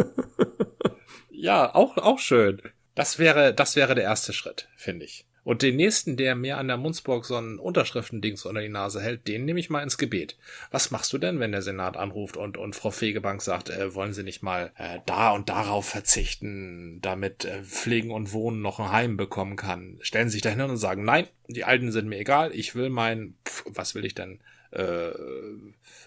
Ja, 1.30 1.74
auch, 1.74 1.96
auch 1.98 2.18
schön. 2.18 2.60
Das 2.94 3.18
wäre, 3.18 3.54
das 3.54 3.76
wäre 3.76 3.94
der 3.94 4.04
erste 4.04 4.32
Schritt, 4.32 4.68
finde 4.76 5.04
ich. 5.04 5.26
Und 5.46 5.62
den 5.62 5.76
nächsten, 5.76 6.16
der 6.16 6.34
mir 6.34 6.58
an 6.58 6.66
der 6.66 6.76
Munzburg 6.76 7.24
so 7.24 7.36
ein 7.36 7.60
Unterschriftendings 7.60 8.44
unter 8.46 8.60
die 8.60 8.68
Nase 8.68 9.00
hält, 9.00 9.28
den 9.28 9.44
nehme 9.44 9.60
ich 9.60 9.70
mal 9.70 9.80
ins 9.80 9.96
Gebet. 9.96 10.36
Was 10.72 10.90
machst 10.90 11.12
du 11.12 11.18
denn, 11.18 11.38
wenn 11.38 11.52
der 11.52 11.62
Senat 11.62 11.96
anruft 11.96 12.36
und, 12.36 12.56
und 12.56 12.74
Frau 12.74 12.90
Fegebank 12.90 13.40
sagt, 13.40 13.70
äh, 13.70 13.94
wollen 13.94 14.12
Sie 14.12 14.24
nicht 14.24 14.42
mal 14.42 14.72
äh, 14.76 14.98
da 15.06 15.30
und 15.30 15.48
darauf 15.48 15.88
verzichten, 15.88 16.98
damit 17.00 17.44
äh, 17.44 17.62
Pflegen 17.62 18.10
und 18.10 18.32
Wohnen 18.32 18.60
noch 18.60 18.80
ein 18.80 18.90
Heim 18.90 19.16
bekommen 19.16 19.54
kann? 19.54 19.98
Stellen 20.00 20.28
Sie 20.28 20.32
sich 20.32 20.42
dahin 20.42 20.62
und 20.62 20.78
sagen, 20.78 21.04
nein, 21.04 21.28
die 21.46 21.62
Alten 21.62 21.92
sind 21.92 22.08
mir 22.08 22.18
egal, 22.18 22.50
ich 22.52 22.74
will 22.74 22.90
mein, 22.90 23.36
pf, 23.46 23.66
was 23.66 23.94
will 23.94 24.04
ich 24.04 24.16
denn? 24.16 24.40
Äh, 24.76 25.12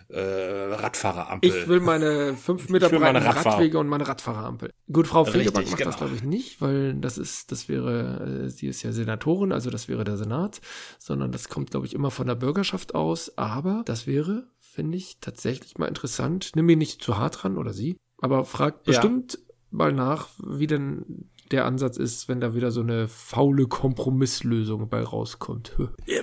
äh, 0.09 0.73
Radfahrerampel. 0.73 1.49
Ich 1.49 1.67
will 1.67 1.79
meine 1.79 2.35
fünf 2.35 2.69
Meter 2.69 2.89
breiten 2.89 3.17
Radwege 3.17 3.77
und 3.79 3.87
meine 3.87 4.07
Radfahrerampel. 4.07 4.71
Gut, 4.91 5.07
Frau 5.07 5.25
Fegebank 5.25 5.67
macht 5.67 5.77
genau. 5.77 5.89
das, 5.89 5.97
glaube 5.97 6.15
ich, 6.15 6.23
nicht, 6.23 6.61
weil 6.61 6.95
das 6.95 7.17
ist, 7.17 7.51
das 7.51 7.69
wäre, 7.69 8.45
äh, 8.45 8.49
sie 8.49 8.67
ist 8.67 8.81
ja 8.83 8.91
Senatorin, 8.91 9.51
also 9.51 9.69
das 9.69 9.87
wäre 9.87 10.03
der 10.03 10.17
Senat, 10.17 10.61
sondern 10.97 11.31
das 11.31 11.49
kommt, 11.49 11.71
glaube 11.71 11.85
ich, 11.85 11.93
immer 11.93 12.11
von 12.11 12.27
der 12.27 12.35
Bürgerschaft 12.35 12.95
aus. 12.95 13.37
Aber 13.37 13.83
das 13.85 14.07
wäre, 14.07 14.47
finde 14.59 14.97
ich, 14.97 15.19
tatsächlich 15.19 15.77
mal 15.77 15.87
interessant. 15.87 16.51
Nimm 16.55 16.65
mir 16.65 16.77
nicht 16.77 17.03
zu 17.03 17.17
hart 17.17 17.43
ran 17.43 17.57
oder 17.57 17.73
sie, 17.73 17.97
aber 18.19 18.45
frag 18.45 18.83
bestimmt 18.83 19.33
ja. 19.33 19.39
mal 19.71 19.93
nach, 19.93 20.29
wie 20.43 20.67
denn 20.67 21.29
der 21.51 21.65
Ansatz 21.65 21.97
ist, 21.97 22.29
wenn 22.29 22.39
da 22.39 22.53
wieder 22.53 22.71
so 22.71 22.81
eine 22.81 23.07
faule 23.07 23.67
Kompromisslösung 23.67 24.87
bei 24.89 25.01
rauskommt. 25.01 25.75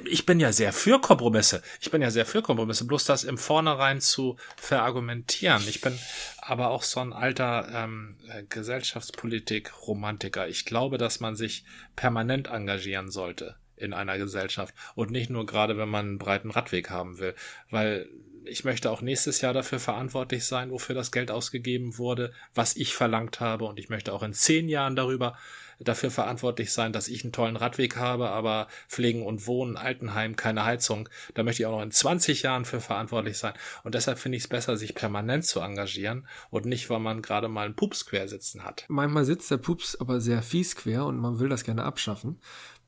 Ich 0.04 0.24
bin 0.24 0.38
ja 0.38 0.52
sehr 0.52 0.72
für 0.72 1.00
Kompromisse. 1.00 1.62
Ich 1.80 1.90
bin 1.90 2.02
ja 2.02 2.10
sehr 2.10 2.26
für 2.26 2.42
Kompromisse. 2.42 2.86
Bloß 2.86 3.04
das 3.04 3.24
im 3.24 3.38
Vornherein 3.38 4.00
zu 4.00 4.36
verargumentieren. 4.56 5.62
Ich 5.68 5.80
bin 5.80 5.98
aber 6.40 6.70
auch 6.70 6.84
so 6.84 7.00
ein 7.00 7.12
alter 7.12 7.68
ähm, 7.72 8.16
Gesellschaftspolitik-Romantiker. 8.48 10.48
Ich 10.48 10.64
glaube, 10.64 10.98
dass 10.98 11.20
man 11.20 11.34
sich 11.34 11.64
permanent 11.96 12.48
engagieren 12.48 13.10
sollte 13.10 13.56
in 13.76 13.92
einer 13.92 14.18
Gesellschaft 14.18 14.74
und 14.94 15.10
nicht 15.10 15.30
nur 15.30 15.44
gerade, 15.44 15.76
wenn 15.76 15.88
man 15.88 16.06
einen 16.06 16.18
breiten 16.18 16.50
Radweg 16.50 16.90
haben 16.90 17.18
will, 17.18 17.34
weil 17.70 18.08
ich 18.46 18.64
möchte 18.64 18.90
auch 18.90 19.00
nächstes 19.00 19.40
Jahr 19.40 19.52
dafür 19.52 19.78
verantwortlich 19.78 20.44
sein, 20.44 20.70
wofür 20.70 20.94
das 20.94 21.12
Geld 21.12 21.30
ausgegeben 21.30 21.98
wurde, 21.98 22.32
was 22.54 22.76
ich 22.76 22.94
verlangt 22.94 23.40
habe. 23.40 23.64
Und 23.64 23.78
ich 23.78 23.88
möchte 23.88 24.12
auch 24.12 24.22
in 24.22 24.32
zehn 24.32 24.68
Jahren 24.68 24.96
darüber 24.96 25.36
dafür 25.78 26.10
verantwortlich 26.10 26.72
sein, 26.72 26.92
dass 26.92 27.08
ich 27.08 27.22
einen 27.24 27.32
tollen 27.32 27.56
Radweg 27.56 27.96
habe, 27.96 28.30
aber 28.30 28.68
Pflegen 28.88 29.22
und 29.22 29.46
Wohnen, 29.46 29.76
Altenheim, 29.76 30.36
keine 30.36 30.64
Heizung. 30.64 31.08
Da 31.34 31.42
möchte 31.42 31.62
ich 31.62 31.66
auch 31.66 31.72
noch 31.72 31.82
in 31.82 31.90
20 31.90 32.42
Jahren 32.42 32.64
für 32.64 32.80
verantwortlich 32.80 33.36
sein. 33.36 33.52
Und 33.84 33.94
deshalb 33.94 34.18
finde 34.18 34.36
ich 34.36 34.44
es 34.44 34.48
besser, 34.48 34.76
sich 34.76 34.94
permanent 34.94 35.44
zu 35.44 35.60
engagieren 35.60 36.26
und 36.50 36.64
nicht, 36.64 36.88
weil 36.88 37.00
man 37.00 37.22
gerade 37.22 37.48
mal 37.48 37.66
einen 37.66 37.76
Pups 37.76 38.06
quer 38.06 38.28
sitzen 38.28 38.64
hat. 38.64 38.86
Manchmal 38.88 39.24
sitzt 39.24 39.50
der 39.50 39.58
Pups 39.58 39.96
aber 39.96 40.20
sehr 40.20 40.42
fies 40.42 40.76
quer 40.76 41.04
und 41.04 41.18
man 41.18 41.38
will 41.40 41.48
das 41.48 41.64
gerne 41.64 41.84
abschaffen. 41.84 42.40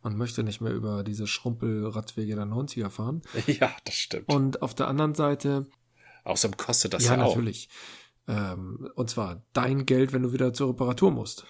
Man 0.03 0.17
möchte 0.17 0.43
nicht 0.45 0.61
mehr 0.61 0.73
über 0.73 1.03
diese 1.03 1.27
Schrumpelradwege 1.27 2.35
der 2.35 2.45
90er 2.45 2.91
fahren. 2.91 3.23
Ja, 3.47 3.75
das 3.85 3.95
stimmt. 3.95 4.29
Und 4.29 4.63
auf 4.63 4.75
der 4.75 4.89
anderen 4.89 5.15
Seite. 5.15 5.67
Außerdem 6.25 6.57
kostet 6.57 6.95
das 6.95 7.05
ja, 7.05 7.17
ja 7.17 7.23
auch. 7.23 7.31
Ja, 7.31 7.37
natürlich. 7.37 7.69
Ähm, 8.29 8.91
und 8.95 9.11
zwar 9.11 9.43
dein 9.53 9.87
Geld, 9.87 10.13
wenn 10.13 10.23
du 10.23 10.33
wieder 10.33 10.53
zur 10.53 10.71
Reparatur 10.71 11.11
musst. 11.11 11.47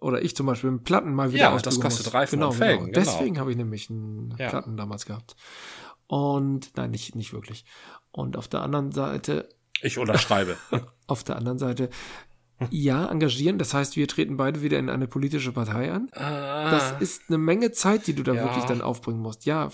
Oder 0.00 0.22
ich 0.22 0.36
zum 0.36 0.46
Beispiel 0.46 0.70
mit 0.70 0.84
Platten 0.84 1.14
mal 1.14 1.32
wieder 1.32 1.50
Ja, 1.50 1.58
das 1.58 1.80
kostet 1.80 2.06
muss. 2.06 2.14
Reifen 2.14 2.40
genau, 2.40 2.50
und 2.50 2.56
Felgen. 2.56 2.86
Genau. 2.86 2.98
Deswegen 2.98 3.38
habe 3.38 3.50
ich 3.50 3.56
nämlich 3.56 3.88
einen 3.88 4.34
ja. 4.38 4.50
Platten 4.50 4.76
damals 4.76 5.06
gehabt. 5.06 5.36
Und 6.06 6.76
nein, 6.76 6.90
nicht, 6.90 7.14
nicht 7.14 7.32
wirklich. 7.32 7.64
Und 8.10 8.36
auf 8.36 8.48
der 8.48 8.62
anderen 8.62 8.92
Seite. 8.92 9.48
Ich 9.82 9.98
unterschreibe. 9.98 10.56
auf 11.06 11.24
der 11.24 11.36
anderen 11.36 11.58
Seite 11.58 11.88
ja, 12.70 13.06
engagieren. 13.06 13.58
Das 13.58 13.74
heißt, 13.74 13.96
wir 13.96 14.08
treten 14.08 14.36
beide 14.36 14.62
wieder 14.62 14.78
in 14.78 14.88
eine 14.88 15.06
politische 15.06 15.52
Partei 15.52 15.92
an. 15.92 16.08
Ah. 16.12 16.70
Das 16.70 17.00
ist 17.00 17.22
eine 17.28 17.38
Menge 17.38 17.72
Zeit, 17.72 18.06
die 18.06 18.14
du 18.14 18.22
da 18.22 18.34
ja. 18.34 18.44
wirklich 18.44 18.64
dann 18.64 18.80
aufbringen 18.80 19.20
musst. 19.20 19.44
Ja, 19.44 19.70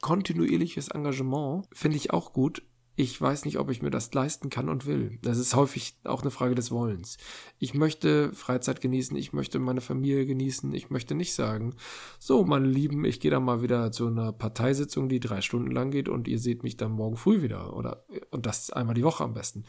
kontinuierliches 0.00 0.88
Engagement 0.88 1.66
finde 1.72 1.96
ich 1.96 2.12
auch 2.12 2.32
gut. 2.32 2.62
Ich 3.00 3.20
weiß 3.20 3.44
nicht, 3.44 3.60
ob 3.60 3.70
ich 3.70 3.80
mir 3.80 3.90
das 3.90 4.12
leisten 4.12 4.50
kann 4.50 4.68
und 4.68 4.84
will. 4.84 5.20
Das 5.22 5.38
ist 5.38 5.54
häufig 5.54 5.96
auch 6.02 6.22
eine 6.22 6.32
Frage 6.32 6.56
des 6.56 6.72
Wollens. 6.72 7.16
Ich 7.60 7.72
möchte 7.72 8.32
Freizeit 8.34 8.80
genießen, 8.80 9.16
ich 9.16 9.32
möchte 9.32 9.60
meine 9.60 9.80
Familie 9.80 10.26
genießen, 10.26 10.74
ich 10.74 10.90
möchte 10.90 11.14
nicht 11.14 11.32
sagen, 11.32 11.76
so, 12.18 12.44
meine 12.44 12.66
Lieben, 12.66 13.04
ich 13.04 13.20
gehe 13.20 13.30
da 13.30 13.38
mal 13.38 13.62
wieder 13.62 13.92
zu 13.92 14.08
einer 14.08 14.32
Parteisitzung, 14.32 15.08
die 15.08 15.20
drei 15.20 15.42
Stunden 15.42 15.70
lang 15.70 15.92
geht 15.92 16.08
und 16.08 16.26
ihr 16.26 16.40
seht 16.40 16.64
mich 16.64 16.76
dann 16.76 16.90
morgen 16.90 17.16
früh 17.16 17.40
wieder. 17.40 17.76
Oder 17.76 18.04
und 18.32 18.46
das 18.46 18.70
einmal 18.70 18.96
die 18.96 19.04
Woche 19.04 19.22
am 19.22 19.32
besten 19.32 19.64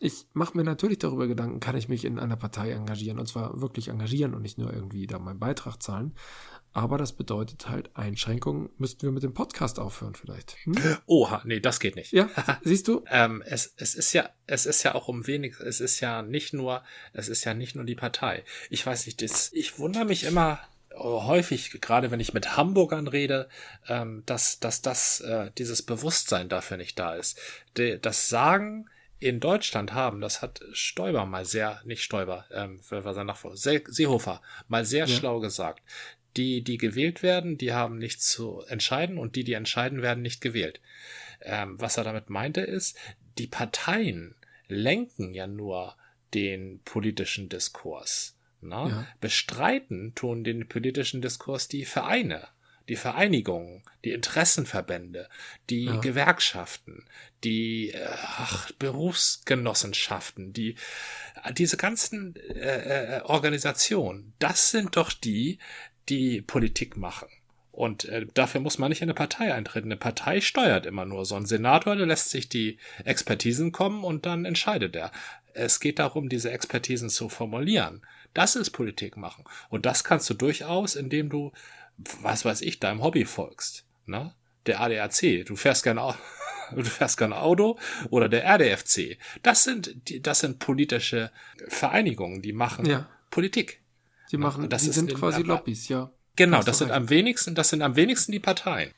ich 0.00 0.26
mache 0.32 0.56
mir 0.56 0.64
natürlich 0.64 0.98
darüber 0.98 1.26
Gedanken, 1.26 1.60
kann 1.60 1.76
ich 1.76 1.88
mich 1.88 2.04
in 2.04 2.18
einer 2.18 2.36
Partei 2.36 2.72
engagieren 2.72 3.18
und 3.18 3.26
zwar 3.26 3.60
wirklich 3.60 3.88
engagieren 3.88 4.34
und 4.34 4.42
nicht 4.42 4.58
nur 4.58 4.72
irgendwie 4.72 5.06
da 5.06 5.18
meinen 5.18 5.38
Beitrag 5.38 5.82
zahlen. 5.82 6.14
Aber 6.72 6.98
das 6.98 7.12
bedeutet 7.12 7.68
halt 7.68 7.94
Einschränkungen. 7.94 8.68
Müssten 8.78 9.02
wir 9.02 9.12
mit 9.12 9.22
dem 9.22 9.32
Podcast 9.32 9.78
aufhören 9.78 10.16
vielleicht? 10.16 10.56
Hm? 10.64 10.74
Oha, 11.06 11.40
nee, 11.44 11.60
das 11.60 11.78
geht 11.78 11.94
nicht. 11.94 12.12
Ja, 12.12 12.28
siehst 12.62 12.88
du? 12.88 13.04
ähm, 13.10 13.42
es, 13.46 13.72
es 13.76 13.94
ist 13.94 14.12
ja, 14.12 14.28
es 14.48 14.66
ist 14.66 14.82
ja 14.82 14.96
auch 14.96 15.06
um 15.06 15.28
wenig, 15.28 15.60
es 15.60 15.80
ist 15.80 16.00
ja 16.00 16.22
nicht 16.22 16.52
nur, 16.52 16.82
es 17.12 17.28
ist 17.28 17.44
ja 17.44 17.54
nicht 17.54 17.76
nur 17.76 17.84
die 17.84 17.94
Partei. 17.94 18.42
Ich 18.70 18.84
weiß 18.84 19.06
nicht, 19.06 19.22
das, 19.22 19.52
ich 19.52 19.78
wundere 19.78 20.04
mich 20.04 20.24
immer, 20.24 20.58
häufig, 20.96 21.80
gerade 21.80 22.10
wenn 22.10 22.20
ich 22.20 22.34
mit 22.34 22.56
Hamburgern 22.56 23.06
rede, 23.06 23.48
ähm, 23.88 24.24
dass, 24.26 24.58
dass 24.58 24.82
das, 24.82 25.20
äh, 25.20 25.52
dieses 25.56 25.82
Bewusstsein 25.82 26.48
dafür 26.48 26.76
nicht 26.76 26.98
da 26.98 27.14
ist. 27.14 27.38
De, 27.76 27.98
das 27.98 28.28
Sagen 28.28 28.90
in 29.24 29.40
Deutschland 29.40 29.94
haben, 29.94 30.20
das 30.20 30.42
hat 30.42 30.60
Stoiber 30.72 31.24
mal 31.24 31.46
sehr, 31.46 31.80
nicht 31.86 32.02
Stoiber, 32.02 32.44
ähm, 32.50 32.78
war 32.90 33.14
sein 33.14 33.26
Nachfolger, 33.26 33.56
Seehofer 33.56 34.42
mal 34.68 34.84
sehr 34.84 35.06
ja. 35.06 35.16
schlau 35.16 35.40
gesagt. 35.40 35.82
Die, 36.36 36.62
die 36.62 36.76
gewählt 36.76 37.22
werden, 37.22 37.56
die 37.56 37.72
haben 37.72 37.96
nichts 37.96 38.30
zu 38.30 38.60
entscheiden 38.68 39.16
und 39.16 39.34
die, 39.34 39.44
die 39.44 39.54
entscheiden, 39.54 40.02
werden 40.02 40.20
nicht 40.20 40.42
gewählt. 40.42 40.78
Ähm, 41.40 41.80
was 41.80 41.96
er 41.96 42.04
damit 42.04 42.28
meinte 42.28 42.60
ist, 42.60 42.98
die 43.38 43.46
Parteien 43.46 44.34
lenken 44.68 45.32
ja 45.32 45.46
nur 45.46 45.96
den 46.34 46.80
politischen 46.84 47.48
Diskurs. 47.48 48.36
Ne? 48.60 48.74
Ja. 48.74 49.06
Bestreiten 49.22 50.14
tun 50.14 50.44
den 50.44 50.68
politischen 50.68 51.22
Diskurs 51.22 51.66
die 51.68 51.86
Vereine 51.86 52.48
die 52.88 52.96
Vereinigungen, 52.96 53.82
die 54.04 54.12
Interessenverbände, 54.12 55.28
die 55.70 55.86
ja. 55.86 55.96
Gewerkschaften, 55.96 57.04
die 57.42 57.90
äh, 57.90 58.06
ach, 58.06 58.70
Berufsgenossenschaften, 58.72 60.52
die 60.52 60.76
diese 61.52 61.76
ganzen 61.76 62.36
äh, 62.36 63.18
äh, 63.18 63.22
Organisationen, 63.22 64.34
das 64.38 64.70
sind 64.70 64.96
doch 64.96 65.12
die, 65.12 65.58
die 66.08 66.42
Politik 66.42 66.96
machen. 66.96 67.28
Und 67.74 68.04
äh, 68.04 68.26
dafür 68.34 68.60
muss 68.60 68.78
man 68.78 68.90
nicht 68.90 69.02
in 69.02 69.06
eine 69.06 69.14
Partei 69.14 69.52
eintreten. 69.52 69.88
Eine 69.88 69.96
Partei 69.96 70.40
steuert 70.40 70.86
immer 70.86 71.04
nur. 71.04 71.24
So 71.24 71.34
ein 71.34 71.44
Senator, 71.46 71.96
der 71.96 72.06
lässt 72.06 72.30
sich 72.30 72.48
die 72.48 72.78
Expertisen 73.04 73.72
kommen 73.72 74.04
und 74.04 74.26
dann 74.26 74.44
entscheidet 74.44 74.94
er. 74.94 75.10
Es 75.54 75.80
geht 75.80 75.98
darum, 75.98 76.28
diese 76.28 76.52
Expertisen 76.52 77.10
zu 77.10 77.28
formulieren. 77.28 78.02
Das 78.32 78.54
ist 78.54 78.70
Politik 78.70 79.16
machen. 79.16 79.44
Und 79.70 79.86
das 79.86 80.04
kannst 80.04 80.30
du 80.30 80.34
durchaus, 80.34 80.94
indem 80.94 81.30
du 81.30 81.52
was 82.22 82.44
weiß 82.44 82.60
ich, 82.62 82.80
deinem 82.80 83.02
Hobby 83.02 83.24
folgst. 83.24 83.84
Ne? 84.06 84.34
Der 84.66 84.80
ADAC, 84.80 85.44
du 85.46 85.56
fährst 85.56 85.84
gerne 85.84 86.14
du 86.74 86.84
fährst 86.84 87.18
gerne 87.18 87.40
Auto 87.40 87.78
oder 88.10 88.28
der 88.28 88.44
RDFC. 88.44 89.18
Das 89.42 89.64
sind 89.64 90.26
das 90.26 90.40
sind 90.40 90.58
politische 90.58 91.30
Vereinigungen, 91.68 92.42
die 92.42 92.52
machen 92.52 92.86
ja. 92.86 93.08
Politik. 93.30 93.82
Die 94.30 94.36
ne? 94.36 94.42
machen, 94.42 94.68
das 94.68 94.82
die 94.82 94.90
sind 94.90 95.14
quasi 95.14 95.42
in, 95.42 95.46
Lobbys, 95.46 95.88
ja. 95.88 96.12
Genau, 96.36 96.62
das 96.62 96.78
sind 96.78 96.90
am 96.90 97.10
wenigsten, 97.10 97.54
das 97.54 97.68
sind 97.68 97.82
am 97.82 97.96
wenigsten 97.96 98.32
die 98.32 98.40
Parteien. 98.40 98.90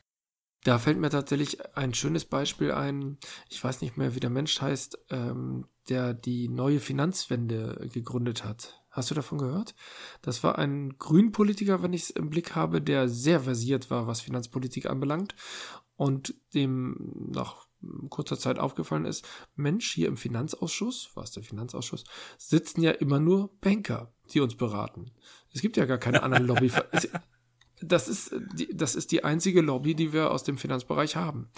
Da 0.64 0.78
fällt 0.78 0.98
mir 0.98 1.10
tatsächlich 1.10 1.58
ein 1.76 1.94
schönes 1.94 2.24
Beispiel 2.24 2.72
ein. 2.72 3.18
Ich 3.48 3.62
weiß 3.62 3.82
nicht 3.82 3.96
mehr, 3.96 4.14
wie 4.14 4.20
der 4.20 4.30
Mensch 4.30 4.60
heißt, 4.60 4.98
ähm, 5.10 5.66
der 5.88 6.14
die 6.14 6.48
neue 6.48 6.80
Finanzwende 6.80 7.88
gegründet 7.92 8.44
hat. 8.44 8.80
Hast 8.96 9.10
du 9.10 9.14
davon 9.14 9.36
gehört? 9.36 9.74
Das 10.22 10.42
war 10.42 10.58
ein 10.58 10.96
Grünpolitiker, 10.98 11.82
wenn 11.82 11.92
ich 11.92 12.04
es 12.04 12.10
im 12.10 12.30
Blick 12.30 12.54
habe, 12.54 12.80
der 12.80 13.10
sehr 13.10 13.40
versiert 13.40 13.90
war, 13.90 14.06
was 14.06 14.22
Finanzpolitik 14.22 14.86
anbelangt 14.86 15.34
und 15.96 16.34
dem 16.54 17.28
nach 17.30 17.66
kurzer 18.08 18.38
Zeit 18.38 18.58
aufgefallen 18.58 19.04
ist, 19.04 19.28
Mensch, 19.54 19.92
hier 19.92 20.08
im 20.08 20.16
Finanzausschuss, 20.16 21.10
was 21.12 21.30
der 21.30 21.42
Finanzausschuss, 21.42 22.04
sitzen 22.38 22.80
ja 22.80 22.90
immer 22.90 23.20
nur 23.20 23.50
Banker, 23.60 24.14
die 24.32 24.40
uns 24.40 24.54
beraten. 24.54 25.10
Es 25.52 25.60
gibt 25.60 25.76
ja 25.76 25.84
gar 25.84 25.98
keine 25.98 26.22
anderen 26.22 26.46
Lobby. 26.46 26.72
Das 27.82 28.08
ist, 28.08 28.34
die, 28.54 28.74
das 28.74 28.94
ist 28.94 29.12
die 29.12 29.24
einzige 29.24 29.60
Lobby, 29.60 29.94
die 29.94 30.14
wir 30.14 30.30
aus 30.30 30.42
dem 30.42 30.56
Finanzbereich 30.56 31.16
haben. 31.16 31.50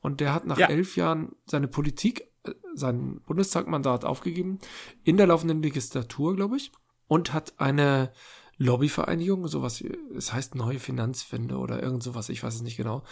Und 0.00 0.20
der 0.20 0.32
hat 0.32 0.46
nach 0.46 0.58
ja. 0.58 0.68
elf 0.68 0.96
Jahren 0.96 1.36
seine 1.44 1.68
Politik, 1.68 2.32
äh, 2.44 2.54
sein 2.72 3.20
Bundestagmandat 3.26 4.06
aufgegeben, 4.06 4.60
in 5.04 5.18
der 5.18 5.26
laufenden 5.26 5.62
Legislatur, 5.62 6.34
glaube 6.34 6.56
ich, 6.56 6.72
und 7.08 7.32
hat 7.32 7.54
eine 7.58 8.12
Lobbyvereinigung, 8.58 9.48
sowas, 9.48 9.82
es 10.16 10.32
heißt 10.32 10.54
neue 10.54 10.78
Finanzwende 10.78 11.58
oder 11.58 11.82
irgend 11.82 12.02
sowas, 12.02 12.28
ich 12.28 12.42
weiß 12.42 12.54
es 12.54 12.62
nicht 12.62 12.76
genau, 12.76 13.02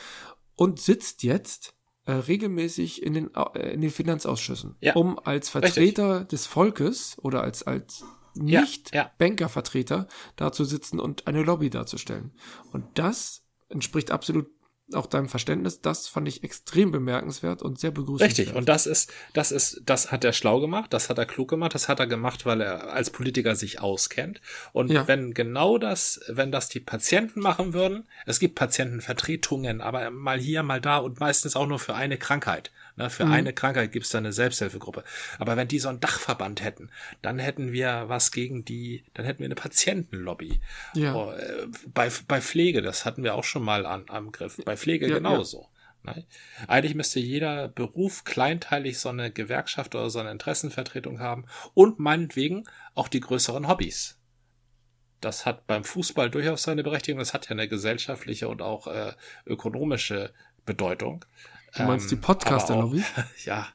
und 0.57 0.81
sitzt 0.81 1.23
jetzt 1.23 1.75
äh, 2.07 2.13
regelmäßig 2.13 3.03
in 3.03 3.15
den, 3.15 3.35
äh, 3.35 3.73
in 3.73 3.81
den 3.81 3.91
Finanzausschüssen, 3.91 4.77
ja, 4.81 4.95
um 4.95 5.19
als 5.19 5.49
Vertreter 5.49 6.21
richtig. 6.21 6.29
des 6.29 6.47
Volkes 6.47 7.19
oder 7.19 7.43
als, 7.43 7.63
als 7.63 8.05
nicht-Bankervertreter 8.35 9.97
ja, 9.97 10.03
ja. 10.03 10.09
da 10.37 10.53
zu 10.53 10.65
sitzen 10.65 10.99
und 10.99 11.27
eine 11.27 11.43
Lobby 11.43 11.71
darzustellen. 11.71 12.33
Und 12.73 12.85
das 12.95 13.45
entspricht 13.69 14.11
absolut 14.11 14.49
auch 14.93 15.07
deinem 15.07 15.29
Verständnis, 15.29 15.81
das 15.81 16.09
fand 16.09 16.29
ich 16.29 16.45
extrem 16.45 16.93
bemerkenswert 16.93 17.63
und 17.63 17.79
sehr 17.79 17.91
begrüßenswert. 17.91 18.39
Richtig, 18.39 18.55
und 18.55 18.69
das 18.69 18.87
ist, 18.87 19.11
das 19.33 19.51
ist, 19.51 19.83
das 19.87 20.13
hat 20.13 20.25
er 20.25 20.35
schlau 20.35 20.61
gemacht, 20.61 20.93
das 20.93 21.09
hat 21.09 21.17
er 21.17 21.25
klug 21.25 21.49
gemacht, 21.49 21.75
das 21.75 21.89
hat 21.89 22.01
er 22.01 22.07
gemacht, 22.07 22.45
weil 22.45 22.61
er 22.61 22.93
als 22.93 23.11
Politiker 23.11 23.57
sich 23.57 23.81
auskennt. 23.81 24.43
Und 24.73 24.91
ja. 24.91 25.09
wenn 25.09 25.33
genau 25.33 25.79
das, 25.79 26.21
wenn 26.29 26.53
das 26.53 26.69
die 26.69 26.81
Patienten 26.81 27.41
machen 27.41 27.73
würden, 27.73 28.07
es 28.27 28.39
gibt 28.39 28.57
Patientenvertretungen, 28.57 29.81
aber 29.81 30.11
mal 30.11 30.39
hier, 30.39 30.63
mal 30.63 30.81
da 30.81 30.99
und 30.99 31.19
meistens 31.19 31.57
auch 31.57 31.67
nur 31.67 31.79
für 31.79 31.95
eine 31.95 32.19
Krankheit. 32.19 32.71
Ne, 32.97 33.11
für 33.11 33.25
mhm. 33.25 33.33
eine 33.33 33.53
Krankheit 33.53 33.91
gibt 33.91 34.05
es 34.05 34.13
da 34.13 34.19
eine 34.19 34.33
Selbsthilfegruppe. 34.33 35.03
Aber 35.41 35.57
wenn 35.57 35.67
die 35.67 35.81
so 35.81 35.89
einen 35.89 35.99
Dachverband 35.99 36.63
hätten, 36.63 36.91
dann 37.23 37.41
hätten 37.41 37.73
wir 37.73 38.05
was 38.07 38.31
gegen 38.31 38.65
die, 38.65 39.05
dann 39.15 39.27
hätten 39.27 39.41
wir 39.41 39.47
eine 39.47 39.57
Patientenlobby. 39.57 40.61
Ja. 40.95 41.15
Oh, 41.15 41.33
äh, 41.33 41.67
bei, 41.93 42.09
bei 42.29 42.41
Pflege, 42.41 42.83
das 42.83 43.05
hatten 43.05 43.25
wir 43.25 43.35
auch 43.35 43.43
schon 43.43 43.65
mal 43.65 43.85
an, 43.85 44.05
am 44.09 44.31
Griff. 44.31 44.61
Bei 44.65 44.77
Pflege 44.77 45.09
ja, 45.09 45.17
genauso. 45.17 45.69
Ja. 46.05 46.15
Ne? 46.15 46.25
Eigentlich 46.69 46.95
müsste 46.95 47.19
jeder 47.19 47.67
Beruf 47.67 48.23
kleinteilig 48.23 48.99
so 48.99 49.09
eine 49.09 49.33
Gewerkschaft 49.33 49.97
oder 49.97 50.09
so 50.11 50.21
eine 50.21 50.31
Interessenvertretung 50.31 51.19
haben 51.19 51.47
und 51.73 51.99
meinetwegen 51.99 52.69
auch 52.95 53.09
die 53.09 53.21
größeren 53.21 53.67
Hobbys. 53.67 54.19
Das 55.21 55.47
hat 55.47 55.67
beim 55.67 55.85
Fußball 55.85 56.31
durchaus 56.31 56.65
seine 56.65 56.85
Berechtigung. 56.85 57.19
Das 57.19 57.33
hat 57.33 57.47
ja 57.47 57.53
eine 57.53 57.67
gesellschaftliche 57.67 58.47
und 58.47 58.61
auch 58.63 58.87
äh, 58.87 59.15
ökonomische 59.47 60.33
Bedeutung. 60.67 61.25
Du 61.77 61.83
meinst 61.85 62.11
die 62.11 62.15
ähm, 62.15 62.21
Podcaster-Lobby? 62.21 63.05
Ja, 63.45 63.69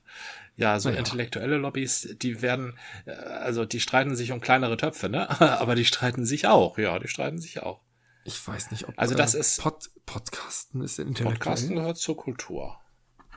ja, 0.56 0.80
so 0.80 0.90
ja. 0.90 0.98
intellektuelle 0.98 1.58
Lobbys, 1.58 2.16
die 2.22 2.42
werden, 2.42 2.78
äh, 3.06 3.12
also 3.12 3.66
die 3.66 3.80
streiten 3.80 4.16
sich 4.16 4.32
um 4.32 4.42
kleinere 4.42 4.76
Töpfe, 4.78 5.10
ne? 5.10 5.30
Aber 5.60 5.76
die 5.76 5.86
streiten 5.86 6.26
sich 6.26 6.48
auch, 6.48 6.78
ja, 6.78 7.00
die 7.00 7.08
streiten 7.08 7.40
sich 7.40 7.64
auch. 7.64 7.82
Ich 8.26 8.46
weiß 8.46 8.72
nicht, 8.72 8.88
ob 8.88 8.94
also 8.98 9.16
das 9.16 9.36
äh, 9.36 9.40
ist 9.40 9.62
Pod 9.62 9.90
Podcasten 10.06 10.82
ist 10.82 11.00
intellektuell. 11.00 11.34
Podcasten 11.34 11.76
gehört 11.76 11.98
zur 11.98 12.18
Kultur. 12.18 12.78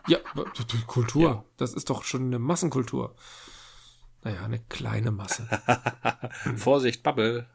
Ja, 0.09 0.18
Kultur. 0.87 1.31
Ja. 1.31 1.44
Das 1.59 1.75
ist 1.75 1.90
doch 1.90 2.03
schon 2.03 2.27
eine 2.27 2.40
Massenkultur. 2.40 3.14
Naja, 4.25 4.44
eine 4.44 4.59
kleine 4.59 5.12
Masse. 5.12 5.48
Vorsicht, 6.57 7.03
Bubble. 7.03 7.46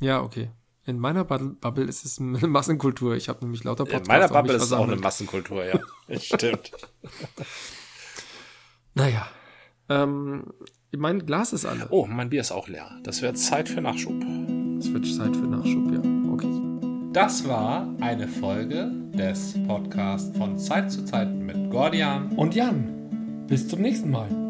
Ja, 0.00 0.20
okay. 0.20 0.50
In 0.88 0.98
meiner 0.98 1.22
Bubble 1.22 1.84
ist 1.84 2.06
es 2.06 2.18
eine 2.18 2.46
Massenkultur. 2.48 3.14
Ich 3.14 3.28
habe 3.28 3.40
nämlich 3.44 3.62
lauter 3.62 3.84
Podcasts. 3.84 4.08
In 4.08 4.14
meiner 4.14 4.28
Bubble 4.28 4.54
ist 4.54 4.62
es 4.62 4.72
auch 4.72 4.88
eine 4.88 4.96
Massenkultur, 4.96 5.62
ja. 5.62 5.78
Stimmt. 6.18 6.72
naja. 8.94 9.28
Ähm, 9.90 10.46
mein 10.96 11.26
Glas 11.26 11.52
ist 11.52 11.66
alle. 11.66 11.88
Oh, 11.90 12.06
mein 12.06 12.30
Bier 12.30 12.40
ist 12.40 12.52
auch 12.52 12.68
leer. 12.68 12.90
Das 13.02 13.20
wird 13.20 13.36
Zeit 13.36 13.68
für 13.68 13.82
Nachschub. 13.82 14.14
Es 14.78 14.90
wird 14.90 15.04
Zeit 15.06 15.36
für 15.36 15.46
Nachschub, 15.46 15.92
ja. 15.92 16.00
Okay. 16.32 16.58
Das 17.12 17.46
war 17.46 17.94
eine 18.00 18.26
Folge 18.26 18.90
des 19.12 19.62
Podcasts 19.66 20.34
von 20.38 20.56
Zeit 20.56 20.90
zu 20.90 21.04
Zeit 21.04 21.30
mit 21.30 21.70
Gordian 21.70 22.32
und 22.32 22.54
Jan. 22.54 23.44
Bis 23.46 23.68
zum 23.68 23.82
nächsten 23.82 24.10
Mal. 24.10 24.47